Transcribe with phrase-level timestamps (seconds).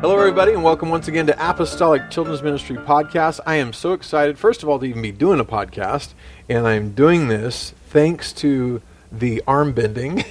[0.00, 3.40] Hello, everybody, and welcome once again to Apostolic Children's Ministry Podcast.
[3.44, 6.14] I am so excited, first of all, to even be doing a podcast,
[6.48, 8.80] and I'm doing this thanks to
[9.12, 10.16] the arm bending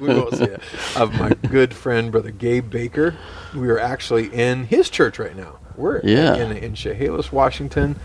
[0.00, 0.60] we won't see it,
[0.96, 3.16] of my good friend, Brother Gabe Baker.
[3.54, 5.58] We are actually in his church right now.
[5.76, 6.36] We're Yeah.
[6.36, 7.96] in, in Chehalis, Washington,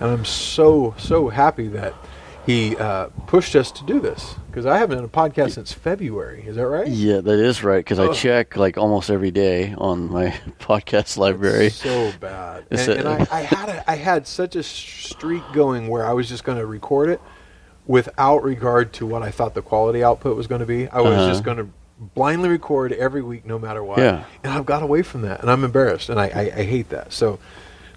[0.00, 1.92] and I'm so, so happy that
[2.50, 6.42] he uh, pushed us to do this because I haven't done a podcast since February.
[6.46, 6.86] Is that right?
[6.88, 8.12] Yeah, that is right because I Oh.
[8.12, 11.70] check like almost every day on my podcast library.
[11.70, 12.64] so bad.
[12.70, 16.28] And, and I, I had a, I had such a streak going where I was
[16.28, 17.20] just going to record it
[17.86, 20.88] without regard to what I thought the quality output was going to be.
[20.88, 21.28] I was Uh-huh.
[21.28, 21.68] just going to
[22.14, 23.98] blindly record every week, no matter what.
[23.98, 24.24] Yeah.
[24.42, 27.12] And I've got away from that, and I'm embarrassed, and I, I, I hate that.
[27.12, 27.38] So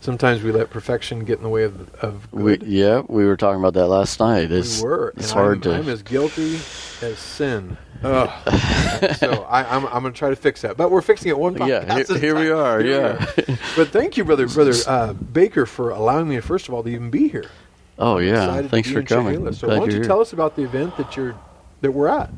[0.04, 3.60] sometimes we let perfection get in the way of of We, yeah, we were talking
[3.60, 4.50] about that last night.
[4.50, 5.14] We It's, were.
[5.18, 5.74] It's and hard I'm, to.
[5.76, 6.56] I'm as guilty
[7.02, 7.78] as sin.
[8.04, 10.76] So I, I'm, I'm going to try to fix that.
[10.76, 11.68] But we're fixing it one podcast.
[11.70, 12.82] yeah, at here, a here we are.
[12.82, 13.56] Here we yeah.
[13.78, 17.10] but thank you, brother, brother uh, Baker, for allowing me, first of all, to even
[17.10, 17.50] be here.
[17.98, 18.62] oh yeah.
[18.64, 19.36] Thanks for coming.
[19.36, 19.60] Chehalis.
[19.60, 20.08] So Glad why don't you're here.
[20.08, 21.36] tell us about the event that you're
[21.80, 22.30] that we're at?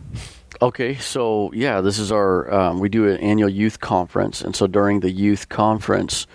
[0.62, 4.68] Okay, so yeah, this is our um, we do an annual youth conference, and so
[4.68, 6.28] during the youth conference,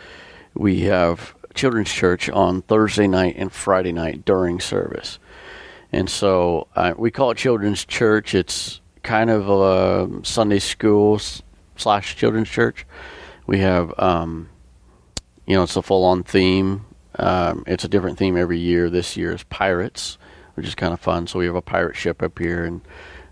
[0.55, 5.19] we have children's church on Thursday night and Friday night during service,
[5.93, 8.35] and so uh, we call it children's church.
[8.35, 11.21] It's kind of a Sunday school
[11.77, 12.87] slash children's church.
[13.47, 14.49] We have, um,
[15.47, 16.85] you know, it's a full on theme.
[17.19, 18.89] Um, it's a different theme every year.
[18.89, 20.19] This year is pirates,
[20.55, 21.27] which is kind of fun.
[21.27, 22.83] So we have a pirate ship up here and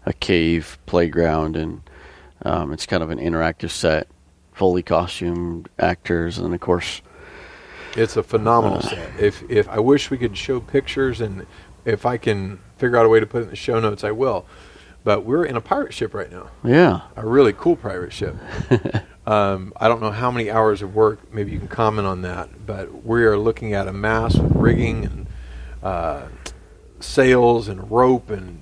[0.06, 1.82] a cave playground, and
[2.42, 4.08] um, it's kind of an interactive set,
[4.52, 7.02] fully costumed actors, and of course,
[7.98, 8.82] It's a phenomenal Uh.
[8.82, 9.10] set.
[9.18, 11.46] If if I wish we could show pictures, and
[11.84, 14.10] if I can figure out a way to put it in the show notes, I
[14.12, 14.46] will.
[15.04, 18.36] But we're in a pirate ship right now, yeah, a really cool pirate ship.
[19.26, 21.32] um, I don't know how many hours of work.
[21.32, 22.66] Maybe you can comment on that.
[22.66, 25.26] But we are looking at a mast with rigging and
[25.82, 26.22] uh,
[27.00, 28.60] sails and rope and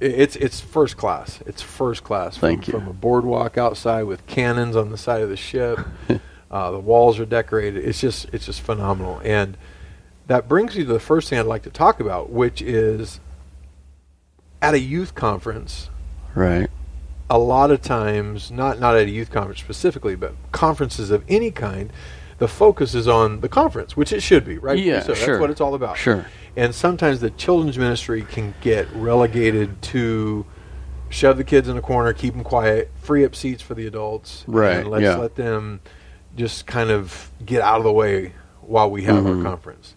[0.00, 1.40] it's it's first class.
[1.46, 2.36] It's first class.
[2.36, 2.78] Thank from, you.
[2.80, 5.78] From a boardwalk outside with cannons on the side of the ship.
[6.50, 7.84] uh, the walls are decorated.
[7.84, 9.20] It's just it's just phenomenal.
[9.24, 9.56] And
[10.26, 13.20] that brings you to the first thing I'd like to talk about, which is
[14.62, 15.90] at a youth conference.
[16.34, 16.68] right,
[17.30, 21.50] A lot of times, not not at a youth conference specifically, but conferences of any
[21.50, 21.92] kind,
[22.38, 24.78] the focus is on the conference, which it should be, right?
[24.78, 25.26] Yeah, so sure.
[25.26, 25.96] That's what it's all about.
[25.96, 26.26] Sure.
[26.56, 30.46] And sometimes the children's ministry can get relegated to
[31.10, 34.44] shove the kids in a corner, keep them quiet, free up seats for the adults,
[34.46, 35.16] Right, And let's yeah.
[35.16, 35.80] let them
[36.36, 39.38] just kind of get out of the way while we have Mhm.
[39.38, 39.94] our conference.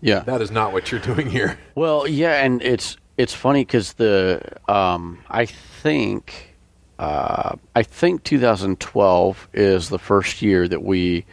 [0.00, 0.20] yeah.
[0.20, 1.58] That is not what you're doing here.
[1.74, 6.56] Well, yeah, and it's it's funny because the um, I think
[6.98, 11.24] uh, I think 2012 is the first year that we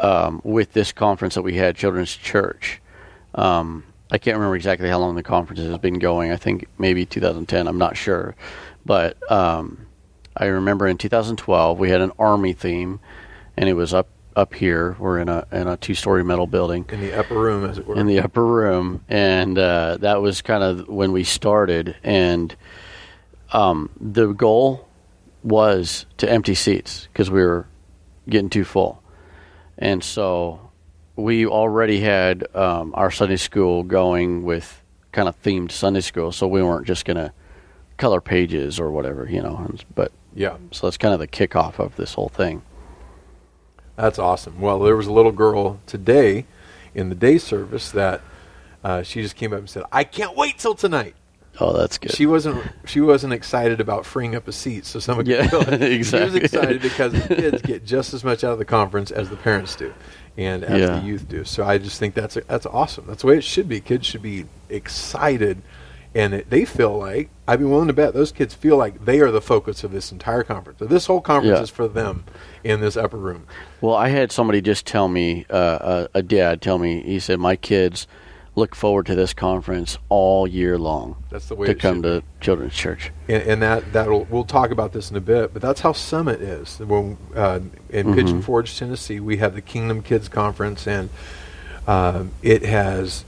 [0.00, 2.80] um, with this conference that we had Children's Church.
[3.34, 6.30] Um, I can't remember exactly how long the conference has been going.
[6.32, 7.66] I think maybe 2010.
[7.66, 8.34] I'm not sure,
[8.86, 9.86] but um,
[10.36, 13.00] I remember in 2012 we had an army theme,
[13.58, 14.96] and it was up up here.
[15.00, 17.86] We're in a in a two story metal building In the upper room, as it
[17.86, 17.96] were.
[17.96, 21.96] in the upper room, and uh, that was kind of when we started.
[22.04, 22.54] And
[23.52, 24.88] um, the goal
[25.42, 27.66] was to empty seats because we were
[28.28, 29.02] getting too full,
[29.76, 30.70] and so
[31.16, 36.46] we already had um, our Sunday school going with kind of themed Sunday school, so
[36.46, 37.32] we weren't just gonna
[37.96, 39.68] color pages or whatever, you know.
[39.96, 42.62] But yeah, so that's kind of the kickoff of this whole thing.
[43.98, 44.60] That's awesome.
[44.60, 46.46] Well, there was a little girl today
[46.94, 48.22] in the day service that
[48.82, 51.14] uh, she just came up and said, "I can't wait till tonight."
[51.60, 52.12] Oh, that's good.
[52.12, 52.62] She wasn't.
[52.86, 56.04] She wasn't excited about freeing up a seat so some Yeah, it.
[56.06, 59.28] She was excited because the kids get just as much out of the conference as
[59.28, 59.92] the parents do,
[60.36, 61.00] and as Yeah.
[61.00, 61.42] the youth do.
[61.44, 63.06] So I just think that's that's awesome.
[63.08, 63.80] That's the way it should be.
[63.80, 65.60] Kids should be excited,
[66.18, 69.20] and it, they feel like I'd be willing to bet those kids feel like they
[69.20, 70.80] are the focus of this entire conference.
[70.80, 71.62] So this whole conference Yeah.
[71.62, 72.24] is for them
[72.64, 73.46] in this upper room.
[73.80, 77.38] Well, I had somebody just tell me, uh, a, a dad tell me, he said,
[77.38, 78.08] my kids
[78.56, 82.74] look forward to this conference all year long That's the way to come to Children's
[82.74, 83.12] Church.
[83.28, 85.52] and, and that that'll we'll talk about this in a bit.
[85.52, 86.80] But that's how Summit is.
[86.80, 87.60] When uh,
[87.90, 88.14] in Mhm.
[88.16, 91.08] Pigeon Forge, Tennessee, we have the Kingdom Kids Conference, and
[91.86, 93.24] um, it has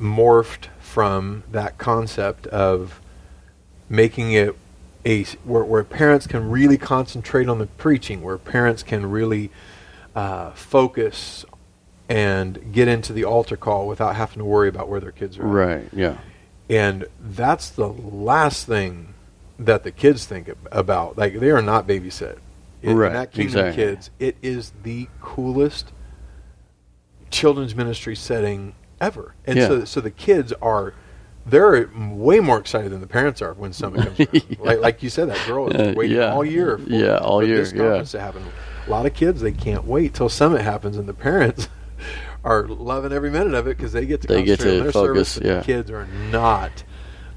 [0.00, 0.68] morphed
[0.98, 3.00] from that concept of
[3.88, 4.56] making it
[5.06, 9.52] a where, where parents can really concentrate on the preaching, where parents can really
[10.16, 11.44] uh, focus
[12.08, 15.42] and get into the altar call without having to worry about where their kids are.
[15.42, 15.68] at.
[15.68, 15.88] Right.
[15.92, 16.18] Yeah.
[16.68, 19.14] And that's the last thing
[19.56, 21.16] that the kids think about.
[21.16, 22.38] Like they are not babysit.
[22.82, 23.84] in, Right, that Kingdom exactly.
[23.84, 25.92] Kids, it is the coolest
[27.30, 29.34] children's ministry setting ever.
[29.46, 29.84] And so, Yeah.
[29.84, 30.94] so the kids are
[31.46, 34.56] they're way more excited than the parents are when Summit comes around.
[34.60, 36.34] like, like you said, that girl is Uh, waiting yeah.
[36.34, 38.02] all year for, Yeah, all year, this yeah.
[38.02, 38.42] to happen.
[38.86, 41.68] A lot of kids they can't wait till Summit happens, and the parents
[42.44, 45.30] are loving every minute of it because they get to They get to their focus,
[45.30, 45.38] service.
[45.42, 45.58] yeah.
[45.60, 46.84] The kids are not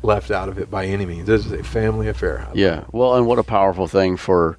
[0.03, 1.27] left out of it by any means.
[1.27, 2.47] This is a family affair.
[2.49, 2.83] I Yeah.
[2.91, 4.57] Well, and what a powerful thing for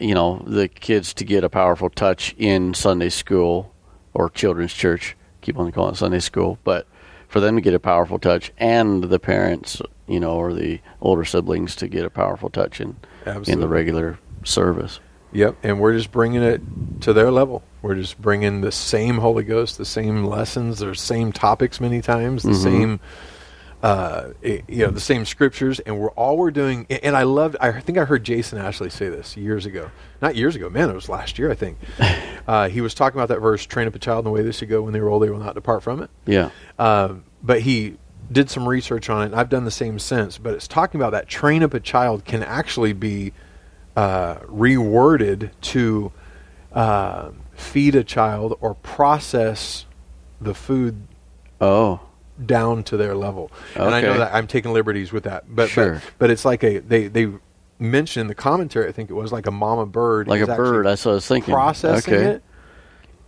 [0.00, 3.72] you know the kids to get a powerful touch in Sunday school
[4.14, 5.16] or children's church.
[5.46, 6.88] Keep on calling it Sunday school, but
[7.28, 11.24] for them to get a powerful touch, and the parents, you know, or the older
[11.24, 12.96] siblings to get a powerful touch in
[13.46, 14.98] in the regular service.
[15.30, 16.60] Yep, and we're just bringing it
[17.02, 17.62] to their level.
[17.80, 22.42] We're just bringing the same Holy Ghost, the same lessons, the same topics many times,
[22.42, 22.56] the Mhm.
[22.62, 23.00] same,
[23.86, 26.86] uh, you know, the same scriptures, and we're all we're doing.
[26.90, 27.56] And I loved.
[27.60, 29.92] I think I heard Jason Ashley say this years ago.
[30.20, 30.90] Not years ago, man.
[30.90, 31.78] It was last year, I think.
[32.48, 34.50] uh, he was talking about that verse: "Train up a child in the way they
[34.50, 34.82] should go.
[34.82, 36.50] When they are old, they will not depart from it." Yeah.
[36.80, 37.96] Um, but he
[38.32, 40.36] did some research on it, and I've done the same since.
[40.36, 43.34] But it's talking about that train up a child can actually be
[43.94, 46.10] uh, reworded to
[46.72, 49.86] uh, feed a child or process
[50.40, 51.06] the food
[51.60, 52.00] Oh.
[52.44, 53.50] Down to their level.
[53.74, 55.94] And I know that I'm taking liberties with that, but Sure.
[55.94, 57.30] but, but it's like a they they
[57.78, 58.88] mentioned in the commentary.
[58.88, 60.86] I think it was like a mama bird, Like a bird.
[60.86, 61.54] That's what I was thinking.
[61.54, 62.24] processing okay.
[62.26, 62.42] it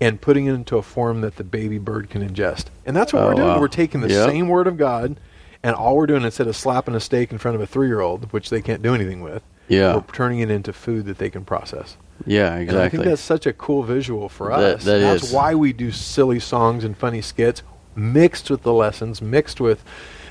[0.01, 2.67] and putting it into a form that the baby bird can ingest.
[2.87, 3.49] And that's what Oh, we're doing.
[3.49, 3.61] wow.
[3.61, 4.29] We're taking the Yep.
[4.31, 5.19] same word of God,
[5.63, 8.49] and all we're doing instead of slapping a steak in front of a three-year-old, which
[8.51, 9.97] they can't do anything with, Yeah.
[9.97, 11.97] we're turning it into food that they can process.
[12.27, 12.47] Yeah.
[12.47, 12.99] And I Exactly.
[12.99, 14.85] think that's such a cool visual for That- us.
[14.85, 15.33] that that's is.
[15.33, 17.63] why we do silly songs and funny skits
[17.99, 19.85] mixed with the lessons, mixed with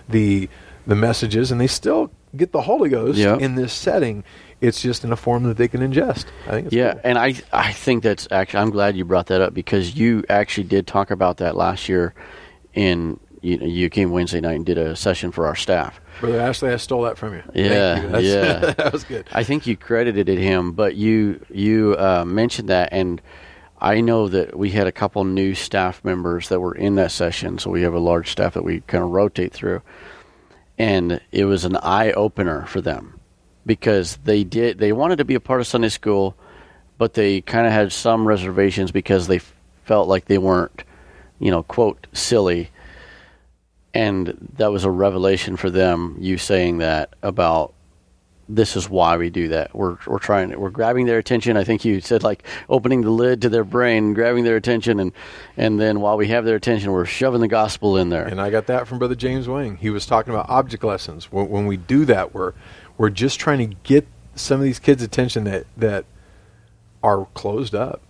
[0.09, 0.49] the
[0.85, 3.41] the messages, and they still get the Holy Ghost Yep.
[3.41, 4.23] in this setting.
[4.61, 6.25] It's just in a form that they can ingest.
[6.47, 7.01] I think it's yeah, cool.
[7.03, 10.63] and I I think that's actually I'm glad you brought that up because you actually
[10.63, 12.13] did talk about that last year.
[12.73, 15.99] In you, know, you came Wednesday night and did a session for our staff.
[16.19, 17.43] Brother Ashley, I stole that from you.
[17.53, 18.27] Yeah, you.
[18.27, 18.59] Yeah.
[18.77, 19.27] that was good.
[19.31, 23.21] I think you credited him, but you you uh, mentioned that, and
[23.79, 27.59] I know that we had a couple new staff members that were in that session.
[27.59, 29.81] So we have a large staff that we kind of rotate through,
[30.77, 33.19] and it was an eye opener for them
[33.65, 36.35] because they did they wanted to be a part of Sunday school,
[36.97, 39.41] but they kind of had some reservations because they
[39.83, 40.83] felt like they weren't,
[41.39, 42.71] you know, quote silly.
[43.93, 46.17] And that was a revelation for them.
[46.19, 47.73] You saying that about
[48.49, 49.75] this is why we do that.
[49.75, 51.57] We're we're trying we're grabbing their attention.
[51.57, 55.11] I think you said like opening the lid to their brain, grabbing their attention, and
[55.57, 58.25] and then while we have their attention, we're shoving the gospel in there.
[58.25, 59.77] And I got that from Brother James Wang.
[59.77, 61.31] He was talking about object lessons.
[61.31, 62.53] When, when we do that, we're
[62.97, 66.05] we're just trying to get some of these kids' attention that that
[67.03, 68.01] are closed up.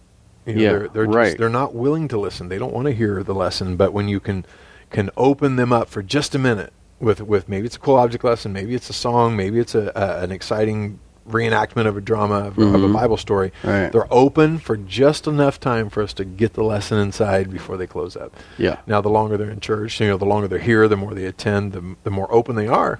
[0.45, 1.25] You know, Yeah, they're, they're right.
[1.25, 2.47] Just, they're not willing to listen.
[2.47, 3.75] They don't want to hear the lesson.
[3.75, 4.45] But when you can
[4.89, 8.23] can open them up for just a minute with with maybe it's a cool object
[8.23, 10.99] lesson, maybe it's a song, maybe it's a, a an exciting
[11.29, 12.93] reenactment of a drama of, of a Mhm.
[12.93, 13.51] Bible story.
[13.61, 13.91] Right.
[13.91, 17.85] They're open for just enough time for us to get the lesson inside before they
[17.85, 18.33] close up.
[18.57, 18.77] Yeah.
[18.87, 21.25] Now, the longer they're in church, you know, the longer they're here, the more they
[21.25, 22.99] attend, the, the more open they are,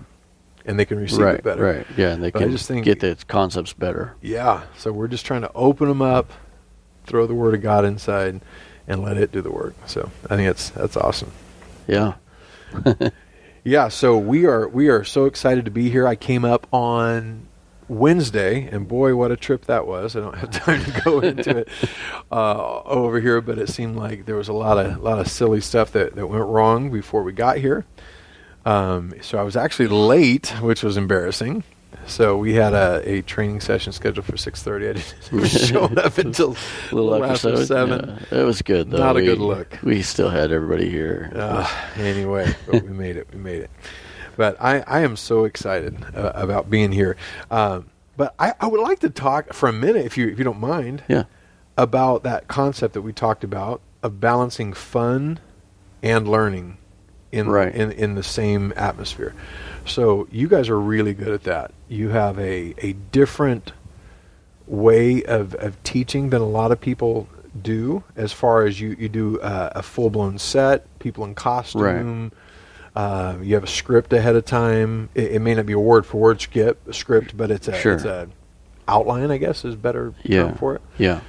[0.66, 1.64] and they can receive right, it better.
[1.64, 4.16] right, yeah, and they But I can just think- get the concepts better.
[4.22, 4.64] Yeah.
[4.78, 6.34] So we're just trying to open them up,
[7.06, 8.42] throw the Word of God inside,
[8.90, 9.74] and let it do the work.
[9.86, 11.32] So I think that's that's awesome.
[11.88, 12.16] Yeah,
[13.68, 13.90] Yeah.
[13.90, 16.08] So we are we are so excited to be here.
[16.08, 17.50] I came up on
[17.90, 20.16] Wednesday, and boy, what a trip that was!
[20.16, 21.70] I don't have time to go into it
[22.32, 25.28] uh, over here, but it seemed like there was a lot of a lot of
[25.28, 27.86] silly stuff that, that went wrong before we got here.
[28.66, 31.66] Um, so I was actually late, which was embarrassing.
[32.06, 34.88] So we had a, a training session scheduled for six thirty.
[34.90, 36.56] I didn't show up until
[36.92, 37.66] a little after episode.
[37.66, 38.20] seven.
[38.32, 38.98] Yeah, it was good though.
[38.98, 39.78] Not a good look.
[39.84, 41.32] We still had everybody here.
[41.36, 43.28] Uh, anyway, but we made it.
[43.34, 43.70] We made it.
[44.38, 47.18] But I, I am so excited uh, about being here.
[47.52, 50.44] Um, but I, I would like to talk for a minute, if you if you
[50.46, 51.24] don't mind, yeah,
[51.78, 55.40] about that concept that we talked about of balancing fun
[56.02, 56.78] and learning
[57.32, 57.74] in Right.
[57.76, 59.34] in in the same atmosphere.
[59.86, 61.72] So you guys are really good at that.
[61.90, 63.72] You have a a different
[64.66, 67.28] way of, of teaching than a lot of people
[67.62, 72.32] do as far as you, you do uh, a full blown set, people in costume.
[72.96, 75.08] Uh, you have a script ahead of time.
[75.16, 77.94] It, it may not be a word for word script, script, but it's a Sure.
[77.94, 78.28] it's a
[78.88, 79.32] outline.
[79.32, 80.44] I guess is better Yeah.
[80.48, 80.82] term for it.
[80.98, 81.22] yeah,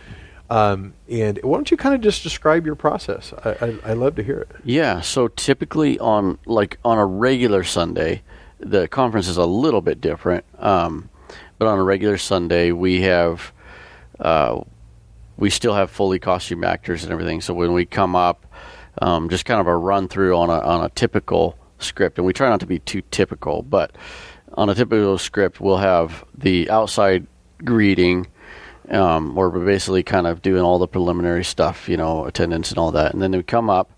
[0.51, 3.33] Um, and why don't you kind of just describe your process?
[3.45, 4.49] I, I, I love to hear it.
[4.65, 5.01] yeah.
[5.03, 8.23] So typically on like on a regular Sunday,
[8.61, 10.45] the conference is a little bit different.
[10.59, 11.11] Um,
[11.59, 13.53] but on a regular Sunday we have
[14.21, 14.61] uh,
[15.37, 17.41] we still have fully costume actors and everything.
[17.41, 18.45] So when we come up,
[19.01, 22.33] um, just kind of a run through on a on a typical script, and we
[22.33, 23.97] try not to be too typical, but
[24.55, 27.27] on a typical script, we'll have the outside
[27.65, 28.27] greeting,
[28.91, 32.79] um, where we're basically kind of doing all the preliminary stuff, you know, attendance and
[32.79, 33.93] all that, and then we come up.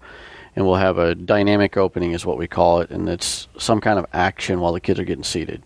[0.56, 3.98] And we'll have a dynamic opening, is what we call it, and it's some kind
[4.00, 5.62] of action while the kids are getting seated.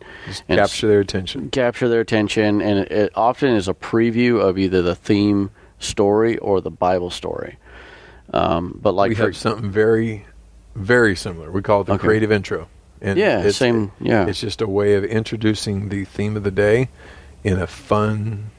[0.48, 1.48] And Capture their attention.
[1.50, 6.36] capture their attention, and it, it often is a preview of either the theme story
[6.38, 7.56] or the Bible story.
[8.32, 10.26] Um, but like we for have something very,
[10.74, 11.50] very similar.
[11.50, 12.06] We call it the Okay.
[12.06, 12.68] creative intro.
[13.00, 14.26] And Yeah, it's, same- yeah.
[14.26, 16.88] It's just a way of introducing the theme of the day
[17.42, 18.50] in a fun,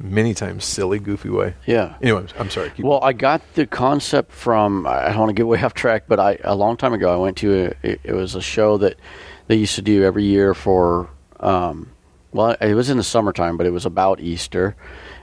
[0.00, 1.54] many times silly, goofy way.
[1.66, 1.96] yeah.
[2.00, 2.70] Anyway, I'm sorry.
[2.70, 6.04] Keep Well, I got the concept from I don't want to get way off track,
[6.08, 8.78] but I a long time ago I went to a, it, it was a show
[8.78, 8.98] that
[9.46, 11.90] they used to do every year for um,
[12.32, 14.76] well it was in the summertime, but it was about Easter.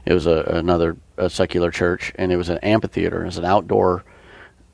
[0.06, 3.24] It was a, another a secular church, and it was an amphitheater.
[3.24, 4.06] It was an outdoor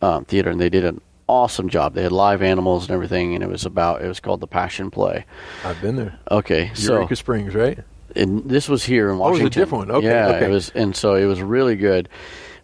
[0.02, 1.94] um, theater, and they did an awesome job.
[1.94, 4.92] They had live animals and everything, and it was about it was called the Passion
[4.92, 5.26] Play.
[5.64, 6.20] I've been there.
[6.30, 7.80] Okay, so Eureka Springs, right?
[8.15, 9.41] And this was here in Washington.
[9.41, 9.98] Oh, it was a different one.
[9.98, 10.46] Okay, yeah, okay.
[10.46, 12.10] it was, and so it was really good.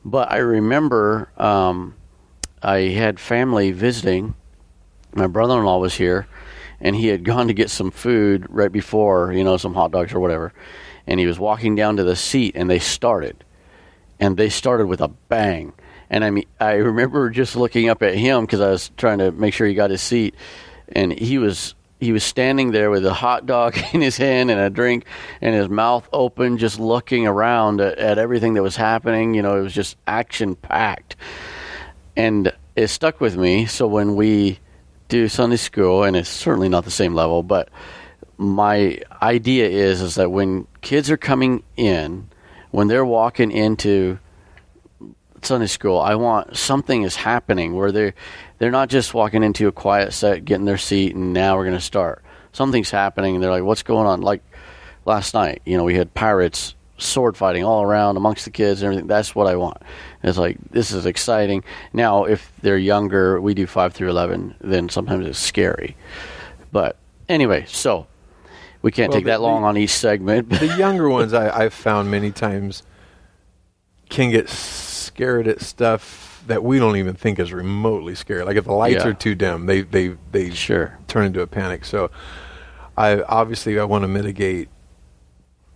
[0.05, 1.95] But I remember um,
[2.61, 4.35] I had family visiting.
[5.13, 6.27] My brother-in-law was here,
[6.79, 10.13] and he had gone to get some food right before, you know, some hot dogs
[10.13, 10.53] or whatever.
[11.07, 13.43] And he was walking down to the seat, and they started,
[14.19, 15.73] and they started with a bang.
[16.09, 19.31] And I mean, I remember just looking up at him because I was trying to
[19.31, 20.35] make sure he got his seat,
[20.89, 24.59] and he was he was standing there with a hot dog in his hand and
[24.59, 25.05] a drink
[25.41, 29.33] and his mouth open, just looking around at, at everything that was happening.
[29.33, 31.15] You know, it was just action packed,
[32.15, 33.65] and it stuck with me.
[33.65, 34.59] So when we
[35.09, 37.69] do Sunday school, and it's certainly not the same level, but
[38.37, 42.29] my idea is is that when kids are coming in,
[42.71, 44.19] when they're walking into
[45.45, 48.13] Sunday school, I want something is happening where they're
[48.57, 51.77] they're not just walking into a quiet set, getting their seat, and now we're going
[51.77, 52.23] to start.
[52.51, 54.41] Something's happening, and they're like, "What's going on?" Like
[55.05, 58.87] last night, you know, we had pirates sword fighting all around amongst the kids and
[58.87, 59.07] everything.
[59.07, 59.77] That's what I want.
[60.23, 61.63] It's like this is exciting.
[61.93, 64.55] Now, if they're younger, we do five through eleven.
[64.59, 65.95] Then sometimes it's scary.
[66.71, 66.97] But
[67.29, 68.07] anyway, so
[68.81, 70.49] we can't Well, take the- that long the- on each segment.
[70.49, 72.83] the younger ones I, I've found many times
[74.09, 74.49] can get
[75.09, 78.43] scared at stuff that we don't even think is remotely scary.
[78.43, 79.09] Like if the lights Yeah.
[79.09, 80.97] are too dim, they they they Sure.
[81.07, 81.83] turn into a panic.
[81.85, 82.09] So
[82.97, 84.69] I obviously I want to mitigate.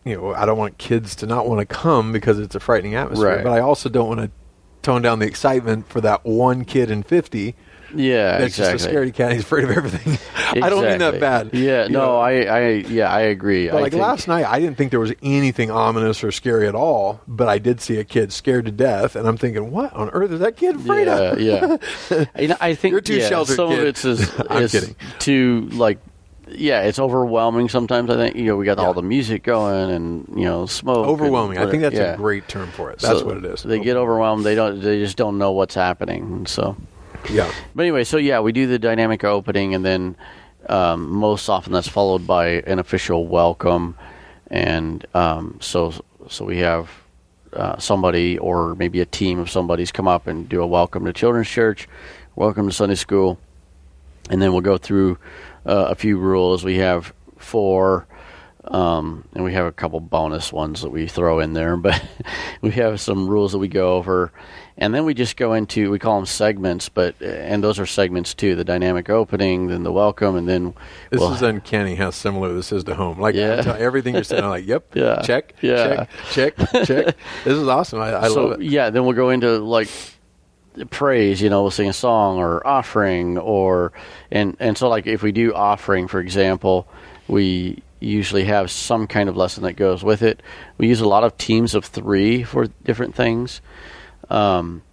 [0.06, 2.94] You know, I don't want kids to not want to come because it's a frightening
[2.96, 3.36] atmosphere.
[3.36, 3.44] Right.
[3.44, 4.32] But I also don't want to
[4.82, 7.56] tone down the excitement for that one kid in fifty
[7.96, 8.78] yeah, that's exactly.
[8.78, 9.32] just a scaredy cat.
[9.34, 10.18] He's afraid of everything.
[10.64, 11.54] I don't mean that bad.
[11.54, 12.18] Yeah, no, know?
[12.18, 13.68] I, I, yeah, I agree.
[13.70, 16.68] But I like think- last night, I didn't think there was anything ominous or scary
[16.68, 17.22] at all.
[17.28, 20.32] But I did see a kid scared to death, and I'm thinking, what on earth
[20.32, 21.40] is that kid afraid yeah, of?
[21.42, 21.78] yeah.
[22.40, 23.80] You know, I think You're too yeah, sheltered, Some kid.
[23.80, 24.96] of it's is, I'm is kidding.
[25.20, 26.00] too like,
[26.50, 28.10] yeah, it's overwhelming sometimes.
[28.10, 28.84] I think you know we got Yeah.
[28.84, 31.08] all the music going and you know smoke.
[31.08, 31.58] Overwhelming.
[31.58, 32.14] I think that's yeah.
[32.14, 33.00] a great term for it.
[33.00, 33.64] That's So what it is.
[33.64, 34.44] They get overwhelmed.
[34.46, 34.82] They don't.
[34.82, 36.46] They just don't know what's happening.
[36.46, 36.76] So,
[37.32, 37.52] Yeah.
[37.74, 40.16] but anyway, so yeah, we do the dynamic opening, and then
[40.68, 43.98] um, most often that's followed by an official welcome,
[44.48, 45.94] and um, so
[46.30, 46.90] so we have
[47.54, 51.14] uh, somebody or maybe a team of somebody's come up and do a welcome to
[51.14, 51.88] Children's Church,
[52.36, 53.40] welcome to Sunday School,
[54.30, 55.18] and then we'll go through
[55.66, 56.64] uh, a few rules.
[56.64, 58.06] We have four.
[58.66, 62.02] Um, and we have a couple bonus ones that we throw in there, but
[62.62, 64.32] we have some rules that we go over,
[64.78, 68.34] and then we just go into we call them segments, but and those are segments
[68.34, 70.74] too: the dynamic opening, then the welcome, and then
[71.10, 73.20] This we'll- is uncanny how similar this is to home.
[73.20, 73.76] Like Yeah.
[73.78, 75.22] Everything you're saying, I'm like, yep, Yeah.
[75.24, 76.06] check, Yeah.
[76.32, 77.16] check, check, check.
[77.44, 78.00] This is awesome.
[78.00, 78.66] I, I so love it.
[78.66, 79.90] yeah, then we'll go into like
[80.90, 81.42] praise.
[81.42, 83.92] You know, we'll sing a song or offering, or
[84.32, 86.88] and and so like if we do offering, for example,
[87.28, 90.42] we usually have some kind of lesson that goes with it.
[90.78, 93.62] We use a lot of teams of three for different things.
[94.30, 94.84] Um,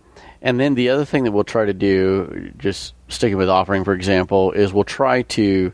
[0.42, 3.92] and then the other thing that we'll try to do, just sticking with offering, for
[3.92, 5.72] example, is we'll try to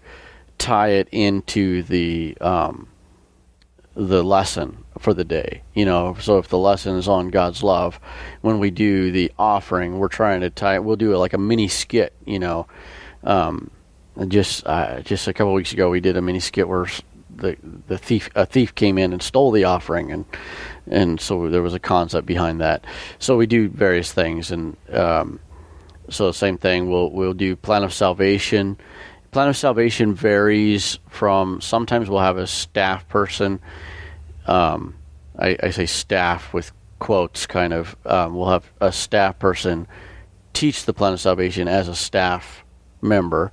[0.58, 2.88] tie it into the um,
[3.94, 5.62] the lesson for the day.
[5.74, 8.00] You know, so if the lesson is on God's love,
[8.40, 10.76] when we do the offering, we're trying to tie.
[10.76, 10.84] It.
[10.84, 12.12] We'll do like a mini skit.
[12.24, 12.66] You know,
[13.22, 13.70] um,
[14.26, 16.86] just uh, just a couple weeks ago, we did a mini skit where
[17.36, 20.24] the the thief a thief came in and stole the offering, and
[20.88, 22.84] and so there was a concept behind that.
[23.18, 25.40] So we do various things, and um,
[26.08, 26.90] so same thing.
[26.90, 28.78] We'll we'll do plan of salvation.
[29.32, 33.60] Plan of Salvation varies from sometimes we'll have a staff person.
[34.46, 34.94] Um,
[35.38, 37.96] I, I say staff with quotes, kind of.
[38.06, 39.88] Um, we'll have a staff person
[40.54, 42.64] teach the Plan of Salvation as a staff
[43.02, 43.52] member.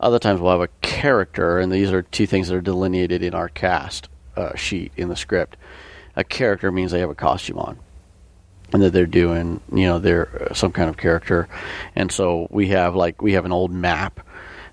[0.00, 3.34] Other times we'll have a character, and these are two things that are delineated in
[3.34, 5.56] our cast uh, sheet in the script.
[6.16, 7.78] A character means they have a costume on
[8.72, 11.48] and that they're doing you know they're uh, some kind of character
[11.94, 14.20] and so we have like we have an old map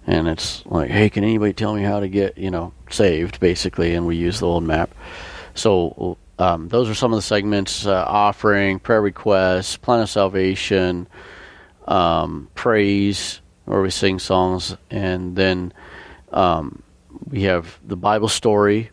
[0.06, 3.96] and it's like hey can anybody tell me how to get you know saved basically
[3.96, 4.94] and we use the old map
[5.54, 11.08] so um, those are some of the segments uh, offering prayer requests plan of salvation
[11.88, 15.74] um, praise where we sing songs and then
[16.32, 16.82] um,
[17.30, 18.90] we have the bible story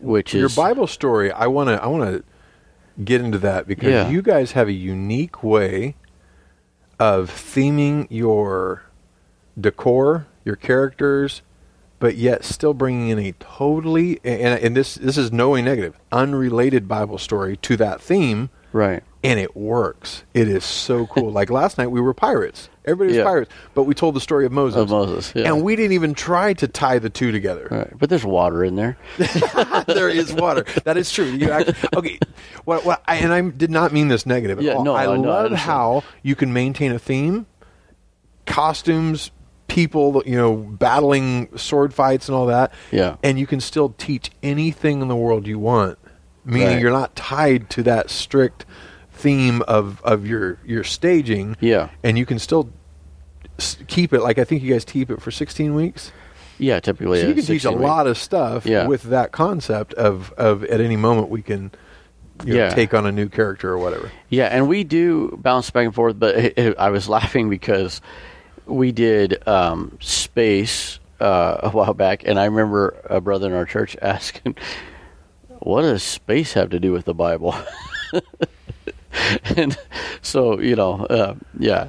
[0.00, 2.24] which Your is your Bible story, I want to I want to
[3.04, 4.10] get into that because Yeah.
[4.10, 5.94] you guys have a unique way
[6.98, 8.82] of theming your
[9.60, 11.42] decor, your characters,
[12.00, 15.96] but yet still bringing in a totally and, and this this is no way negative,
[16.10, 20.24] unrelated Bible story to that theme, right and it works.
[20.34, 21.30] It is so cool.
[21.40, 22.68] like last night, we were pirates.
[22.84, 23.24] Everybody was Yeah.
[23.24, 24.80] pirates, but we told the story of Moses.
[24.80, 27.68] of moses yeah And we didn't even try to tie the two together.
[27.70, 27.92] right.
[27.96, 28.96] but there's water in there
[29.86, 30.64] there is water.
[30.84, 31.26] That is true.
[31.26, 32.18] You act, okay.
[32.64, 34.84] What, what, I, and I did not mean this negative at Yeah, all.
[34.84, 37.46] no, I I know, I love how you can maintain a theme,
[38.46, 39.30] costumes,
[39.68, 42.72] people, you know, battling sword fights and all that.
[42.90, 43.16] Yeah.
[43.22, 45.98] And you can still teach anything in the world you want,
[46.44, 46.80] meaning Right.
[46.82, 48.66] you're not tied to that strict
[49.22, 51.56] theme of, of your, your staging.
[51.60, 51.90] Yeah.
[52.02, 52.70] And you can still
[53.58, 56.12] s- keep it, like I think you guys keep it for 16 weeks.
[56.58, 57.20] Yeah, typically.
[57.22, 57.80] So you can teach a week.
[57.80, 58.86] lot of stuff Yeah.
[58.86, 61.70] with that concept of, of at any moment we can
[62.44, 62.74] you know, Yeah.
[62.74, 64.10] take on a new character or whatever.
[64.28, 68.00] Yeah, and we do bounce back and forth, but it, it- I was laughing because
[68.66, 73.64] we did um, space uh, a while back, and I remember a brother in our
[73.64, 74.56] church asking,
[75.60, 77.54] "What does space have to do with the Bible?"
[79.56, 79.76] and
[80.20, 81.88] so you know, uh, yeah,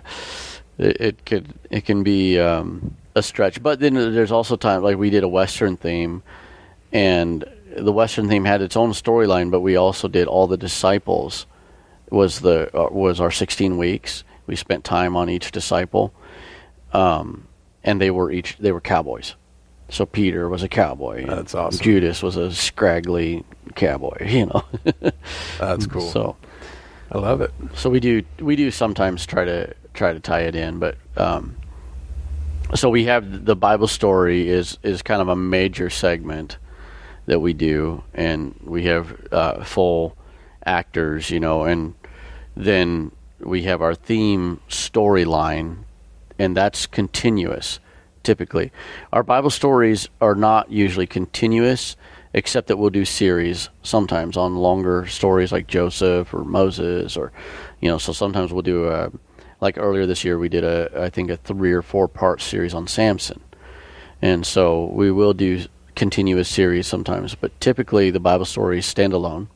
[0.77, 4.97] it, it could it can be um, a stretch, but then there's also time like
[4.97, 6.23] we did a Western theme,
[6.91, 11.45] and the Western theme had its own storyline, but we also did all the disciples
[12.09, 14.23] was the uh, was our 16 weeks.
[14.45, 16.13] We spent time on each disciple,
[16.93, 17.47] um,
[17.83, 19.35] and they were each they were cowboys.
[19.89, 21.25] So Peter was a cowboy.
[21.25, 21.83] That's awesome.
[21.83, 23.43] Judas was a scraggly
[23.75, 24.17] cowboy.
[24.27, 24.63] You know.
[25.59, 26.09] That's cool.
[26.09, 26.35] So
[27.13, 27.53] I love it.
[27.75, 31.55] so we do we do sometimes try to try to tie it in, but um,
[32.73, 36.57] so we have the Bible story is is kind of a major segment
[37.27, 40.17] that we do, and we have uh, full
[40.65, 41.93] actors, you know, and
[42.55, 45.83] then we have our theme storyline,
[46.39, 47.79] and that's continuous.
[48.23, 48.71] Typically,
[49.11, 51.95] our Bible stories are not usually continuous,
[52.33, 57.31] except that we'll do series sometimes on longer stories like Joseph or Moses, or
[57.79, 57.97] you know.
[57.97, 59.11] So sometimes we'll do a
[59.61, 62.73] like earlier this year we did a I think a three or four part series
[62.73, 63.41] on Samson,
[64.21, 65.65] and so we will do
[65.95, 69.47] continuous series sometimes, but typically the Bible stories stand alone.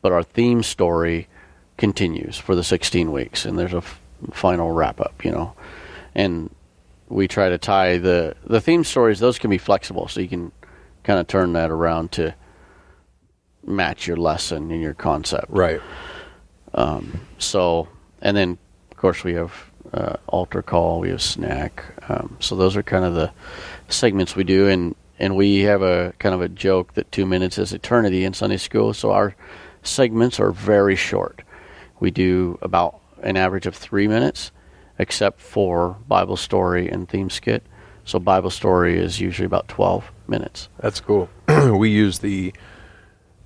[0.00, 1.28] But our theme story
[1.76, 4.00] continues for the 16 weeks, and there's a f-
[4.32, 5.54] final wrap up, you know.
[6.14, 6.54] And
[7.08, 10.52] we try to tie the the theme stories; those can be flexible, so you can
[11.04, 12.34] kind of turn that around to
[13.64, 15.46] match your lesson and your concept.
[15.48, 15.80] Right.
[17.38, 17.88] So,
[18.20, 18.58] and then
[18.90, 19.52] of course we have
[19.92, 21.84] uh, altar call, we have snack.
[22.08, 23.32] Um, so those are kind of the
[23.88, 27.58] segments we do, and and we have a kind of a joke that two minutes
[27.58, 28.92] is eternity in Sunday school.
[28.92, 29.36] So our
[29.82, 31.42] segments are very short.
[32.00, 34.50] We do about an average of three minutes,
[34.98, 37.62] except for Bible story and theme skit.
[38.04, 40.68] So Bible story is usually about twelve minutes.
[40.80, 41.28] That's cool.
[41.78, 42.52] we use the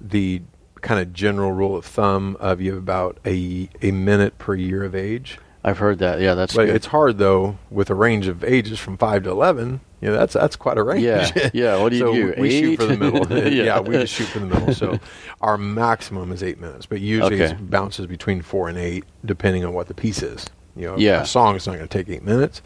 [0.01, 0.43] the
[0.81, 4.85] kind of general rule of thumb of you have about a a minute per year
[4.85, 5.39] of age.
[5.65, 6.21] I've heard that.
[6.21, 9.81] Yeah, that's it's hard though with a range of ages from five to eleven.
[10.01, 11.03] You know, that's that's quite a range.
[11.03, 13.39] Yeah, yeah, what do you so do, We shoot for the middle.
[13.39, 13.65] yeah.
[13.65, 13.81] Yeah.
[13.81, 14.73] we just shoot for the middle.
[14.73, 14.99] So
[15.41, 17.55] our maximum is eight minutes, but usually Okay.
[17.55, 20.47] it bounces between four and eight, depending on what the piece is.
[20.77, 21.23] You know, Yeah.
[21.23, 22.63] a song is not going to take eight minutes.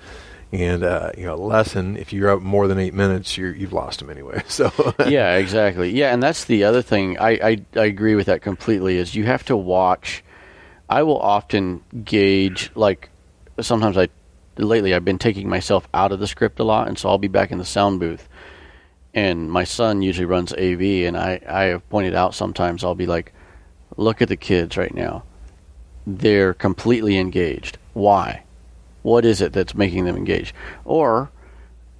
[0.53, 1.97] And uh, you know, a lesson.
[1.97, 4.43] If you're up more than eight minutes, you're, you've lost them anyway.
[4.49, 4.71] So
[5.07, 5.91] yeah, exactly.
[5.91, 7.19] Yeah, and that's the other thing.
[7.19, 8.99] I, I I agree with that completely.
[8.99, 10.23] Is you have to watch.
[10.91, 13.09] I will often gauge like
[13.61, 14.09] sometimes I
[14.59, 17.29] lately I've been taking myself out of the script a lot, and so I'll be
[17.29, 18.29] back in the sound booth.
[19.15, 23.07] And my son usually runs AV, and I I have pointed out sometimes I'll be
[23.07, 23.33] like,
[23.97, 25.25] look at the kids right now.
[26.07, 27.79] They're completely engaged.
[27.95, 28.43] Why?
[29.03, 30.55] What is it that's making them engage?
[30.85, 31.31] Or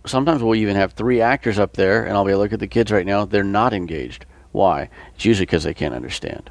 [0.07, 2.91] sometimes we'll even have three actors up there, and I'll be look at the kids
[2.93, 3.25] right now.
[3.25, 4.25] They're not engaged.
[4.53, 4.89] Why?
[5.15, 6.51] It's usually because they can't understand.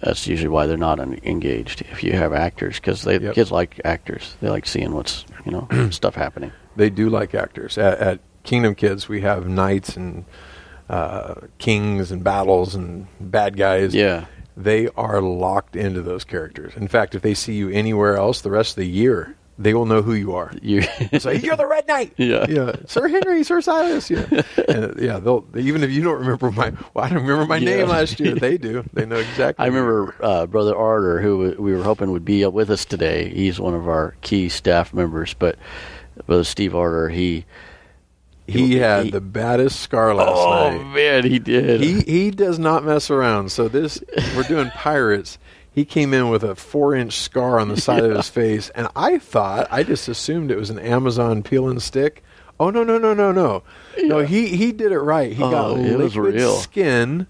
[0.00, 1.80] That's usually why they're not un- engaged.
[1.82, 3.34] If you have actors, because they Yep.
[3.34, 6.52] kids like actors, they like seeing what's you know stuff happening.
[6.76, 7.78] They do like actors.
[7.78, 10.24] At, at Kingdom Kids, we have knights and
[10.90, 13.94] uh, kings and battles and bad guys.
[13.94, 16.74] Yeah, They are locked into those characters.
[16.76, 19.86] In fact, if they see you anywhere else the rest of the year, they will
[19.86, 20.52] know who you are.
[20.62, 20.82] you.
[21.12, 22.12] It's like you're the Red Knight.
[22.16, 22.46] Yeah.
[22.48, 24.10] yeah, Sir Henry, Sir Silas.
[24.10, 24.26] Yeah,
[24.68, 25.18] and, yeah.
[25.18, 27.76] They'll even if you don't remember my, well, I don't remember my Yeah.
[27.76, 28.34] name last year.
[28.44, 28.84] They do.
[28.92, 29.62] They know exactly.
[29.64, 33.28] I remember uh, Brother Arter, who we were hoping would be up with us today.
[33.30, 35.56] He's one of our key staff members, but
[36.26, 37.44] Brother Steve Arter, he.
[38.46, 40.80] He had he- the baddest scar last Oh night.
[40.80, 41.80] Oh man, he did.
[41.80, 43.50] He he does not mess around.
[43.52, 44.02] So this
[44.36, 45.38] we're doing pirates.
[45.72, 48.86] He came in with a four inch scar on the side of his face, and
[48.94, 52.22] I thought I just assumed it was an Amazon peel and stick.
[52.60, 53.62] Oh no no no no no
[53.98, 54.20] no!
[54.20, 55.32] He he did it right.
[55.32, 56.54] He got Oh, was liquid real.
[56.56, 57.26] skin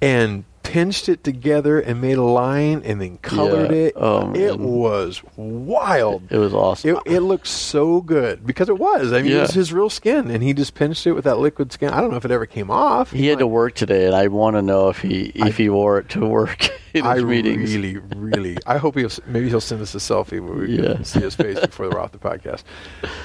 [0.00, 3.76] and pinched it together and made a line and then colored Yeah.
[3.76, 3.92] it.
[3.96, 6.22] Oh, it was wild.
[6.30, 6.96] it was awesome.
[7.06, 9.12] It, it looked so good because it was.
[9.12, 11.72] I mean, it was his real skin, and he just pinched it with that liquid
[11.72, 11.90] skin.
[11.90, 13.10] I don't know if it ever came off.
[13.10, 15.98] he had to work today, and I want to know if he if he wore
[15.98, 17.74] it to work in I meetings.
[17.74, 18.56] really, really.
[18.66, 20.94] I hope he'll maybe he'll send us a selfie where we Yeah.
[20.94, 22.62] can see his face before we're off the podcast.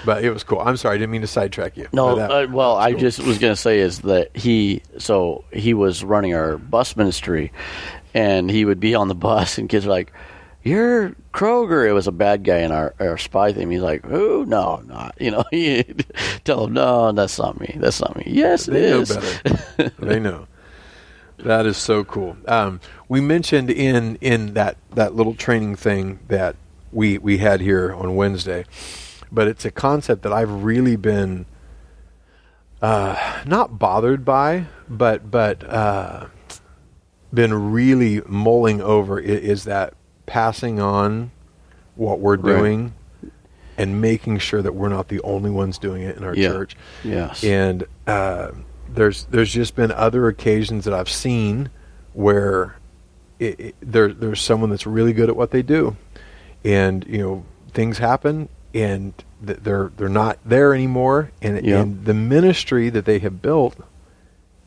[0.05, 0.59] But it was cool.
[0.59, 1.87] I'm sorry, I didn't mean to sidetrack you.
[1.93, 6.03] No, uh, well, I just was going to say is that he so he was
[6.03, 7.51] running our bus ministry,
[8.13, 10.11] and he would be on the bus, and kids were like,
[10.63, 13.69] "You're Kroger." It was a bad guy in our, our spy thing.
[13.71, 14.45] He's like, "Who?
[14.45, 15.83] No, not." You know, he
[16.45, 17.75] tell him, "No, that's not me.
[17.79, 19.91] That's not me." Yes, it they know better.
[19.99, 20.47] they know.
[21.39, 22.35] That is so cool.
[22.47, 26.55] Um, we mentioned in in that that little training thing that
[26.91, 28.65] we we had here on Wednesday,
[29.31, 31.45] but it's a concept that I've really been
[32.81, 36.27] uh, not bothered by, but but uh,
[37.33, 39.19] been really mulling over.
[39.19, 39.93] i- Is that
[40.25, 41.31] passing on
[41.95, 42.55] what we're Right.
[42.57, 42.93] doing
[43.77, 46.49] and making sure that we're not the only ones doing it in our Yeah.
[46.49, 46.75] church?
[47.03, 47.43] Yes.
[47.43, 48.49] and uh,
[48.93, 51.69] there's there's just been other occasions that I've seen
[52.13, 52.77] where
[53.39, 55.95] it, it, there there's someone that's really good at what they do,
[56.63, 59.13] and you know things happen and
[59.45, 61.81] th- they're they're not there anymore, and Yeah.
[61.81, 63.75] and the ministry that they have built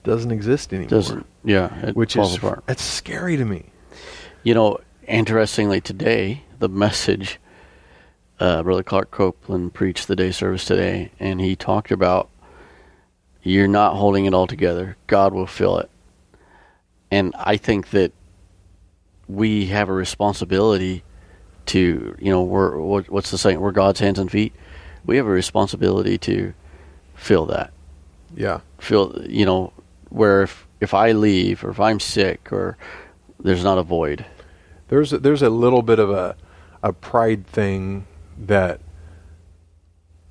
[0.04, 1.90] doesn't exist anymore, Doesn't yeah?
[1.92, 2.62] Which is apart.
[2.66, 3.66] that's scary to me.
[4.42, 7.38] You know, interestingly, today the message,
[8.38, 12.30] uh, Brother Clark Copeland preached the day service today, and he talked about
[13.42, 14.96] you're not holding it all together.
[15.06, 15.90] God will fill it,
[17.10, 18.12] and I think that
[19.28, 21.04] we have a responsibility
[21.66, 23.60] to, you know, we're what's the saying?
[23.60, 24.54] We're God's hands and feet.
[25.06, 26.54] We have a responsibility to
[27.14, 27.72] fill that
[28.34, 29.72] Yeah, Fill, you know
[30.10, 32.76] where if if I leave or if I'm sick or
[33.38, 34.26] there's not a void.
[34.88, 36.36] there's a, there's a little bit of a
[36.82, 38.06] a pride thing
[38.38, 38.80] that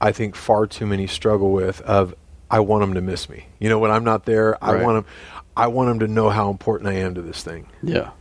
[0.02, 2.16] I think far too many struggle with of
[2.52, 3.46] I want them to miss me.
[3.60, 5.14] You know, when I'm not there, I want them
[5.56, 7.68] I want them to know how important I am to this thing.
[7.84, 8.12] Yeah.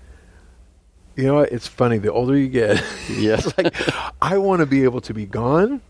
[1.17, 1.53] You know what?
[1.53, 1.99] It's funny.
[1.99, 3.53] The older you get, yes.
[3.59, 3.75] like
[4.23, 5.81] I want to be able to be gone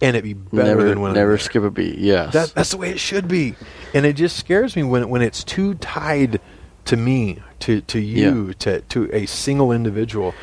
[0.00, 1.38] and it be better never than when never I'm there.
[1.38, 1.98] skip a beat.
[1.98, 2.32] Yes.
[2.32, 3.54] That, that's the way it should be,
[3.92, 6.40] and it just scares me when when it's too tied
[6.86, 8.52] to me, to to you, Yeah.
[8.60, 10.34] to to a single individual,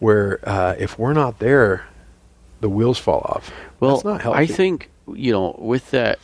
[0.00, 1.84] where uh, if we're not there,
[2.60, 3.52] the wheels fall off.
[3.78, 4.38] well, that's not healthy.
[4.38, 6.18] I think you know with that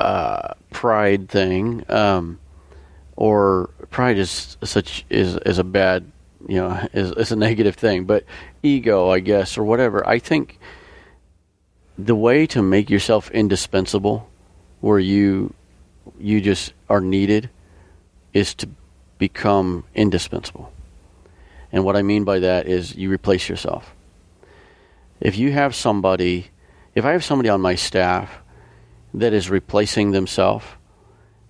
[0.00, 2.38] uh, pride thing, um,
[3.16, 6.10] or pride is such is is a bad
[6.48, 8.24] you know is is a negative thing, but
[8.62, 10.06] ego, I guess, or whatever.
[10.08, 10.58] I think
[11.98, 14.28] the way to make yourself indispensable,
[14.80, 15.54] where you
[16.18, 17.50] you just are needed,
[18.32, 18.68] is to
[19.18, 20.72] become indispensable.
[21.72, 23.94] And what I mean by that is you replace yourself.
[25.20, 26.50] If you have somebody,
[26.94, 28.40] if I have somebody on my staff
[29.14, 30.64] that is replacing themselves,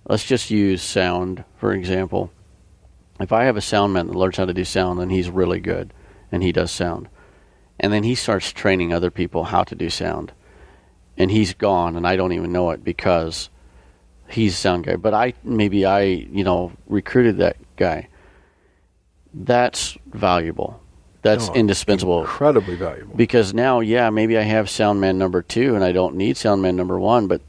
[0.07, 2.31] let's just use sound, for example.
[3.19, 5.59] If I have a sound man that learns how to do sound then he's really
[5.59, 5.93] good
[6.31, 7.07] and he does sound,
[7.79, 10.31] and then he starts training other people how to do sound,
[11.17, 13.49] and he's gone and I don't even know it because
[14.29, 18.07] he's a sound guy, but I maybe I, you know, recruited that guy.
[19.33, 20.81] That's valuable.
[21.21, 23.15] That's No, indispensable incredibly valuable.
[23.15, 26.63] because now, yeah, maybe I have sound man number two, and I don't need sound
[26.63, 27.41] man number one, but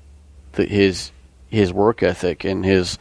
[0.52, 1.10] the, his
[1.48, 2.98] his work ethic and his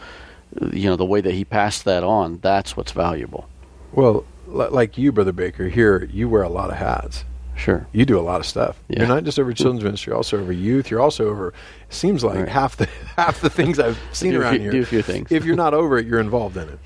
[0.74, 3.48] you know the way that he passed that on that's what's valuable
[3.94, 7.26] well, li- like you, brother Baker, here you wear a lot of hats.
[7.58, 7.86] Sure.
[7.92, 8.80] You do a lot of stuff.
[8.88, 9.00] Yeah.
[9.00, 10.90] You're not just over children's ministry, you're also over youth.
[10.90, 11.50] You're also over.
[11.50, 11.54] It
[11.94, 12.48] seems like Right.
[12.48, 12.86] half the
[13.18, 14.72] half the things I've seen around few- here.
[14.72, 15.30] do a few things.
[15.30, 16.80] If you're not over it, you're involved in it.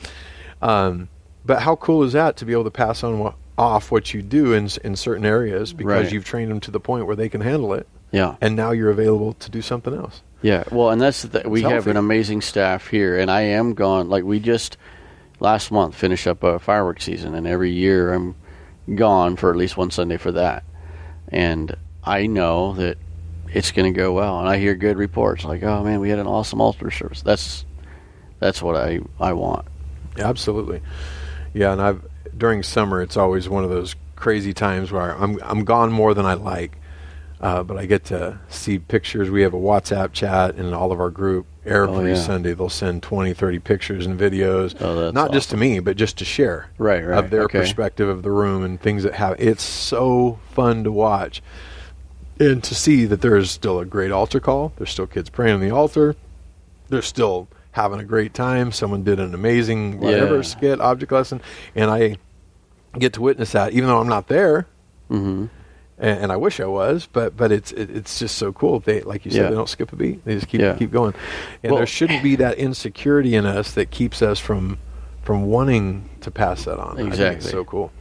[0.61, 1.09] Um,
[1.45, 4.21] but how cool is that to be able to pass on wha- off what you
[4.23, 6.11] do in in certain areas because Right.
[6.11, 8.35] you've trained them to the point where they can handle it, Yeah.
[8.41, 10.23] and now you're available to do something else.
[10.45, 14.09] Yeah, well, and that's the, we have an amazing staff here, and I am gone.
[14.09, 14.77] Like we just
[15.39, 18.35] last month finished up a fireworks season, and every year I'm
[18.93, 20.63] gone for at least one Sunday for that,
[21.29, 22.99] and I know that
[23.51, 26.19] it's going to go well, and I hear good reports like, "Oh man, we had
[26.19, 27.65] an awesome altar service." That's
[28.37, 29.65] that's what I I want.
[30.19, 30.79] Absolutely.
[31.55, 32.05] Yeah, and I've
[32.37, 36.27] during summer it's always one of those crazy times where I'm I'm gone more than
[36.27, 36.77] I like.
[37.41, 39.29] Uh, but I get to see pictures.
[39.29, 41.45] We have a WhatsApp chat in all of our group.
[41.65, 42.15] Every Oh, yeah.
[42.15, 44.75] Sunday they'll send 20, 30 pictures and videos.
[44.79, 46.69] Oh, that's Not just to me, but just to share.
[46.77, 47.59] Right, right, Of their okay.
[47.59, 49.35] perspective of the room and things that have.
[49.39, 51.41] It's so fun to watch.
[52.39, 54.73] And to see that there is still a great altar call.
[54.77, 56.15] There's still kids praying on the altar.
[56.89, 58.71] They're still having a great time.
[58.71, 60.41] Someone did an amazing whatever Yeah.
[60.43, 61.41] skit, object lesson,
[61.75, 62.17] and I
[62.97, 64.67] get to witness that, even though I'm not there,
[65.09, 65.45] hmm
[65.97, 67.07] and, and I wish I was.
[67.11, 68.79] But but it's it, it's just so cool.
[68.79, 69.49] They like you said, Yeah.
[69.49, 70.23] they don't skip a beat.
[70.25, 70.75] They just keep Yeah.
[70.75, 71.13] keep going,
[71.63, 74.77] and Well- there shouldn't be that insecurity in us that keeps us from
[75.23, 76.93] from wanting to pass that on.
[76.93, 77.49] I think it's Exactly.
[77.51, 77.91] so cool.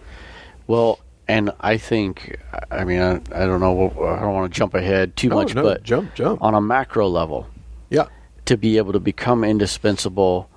[0.67, 2.39] Well, and I think
[2.71, 5.55] I mean I, I don't know I don't want to jump ahead too No, much,
[5.55, 6.43] no, but jump jump.
[6.43, 7.47] on a macro level.
[7.91, 8.07] Yeah.
[8.47, 10.51] to be able to become indispensable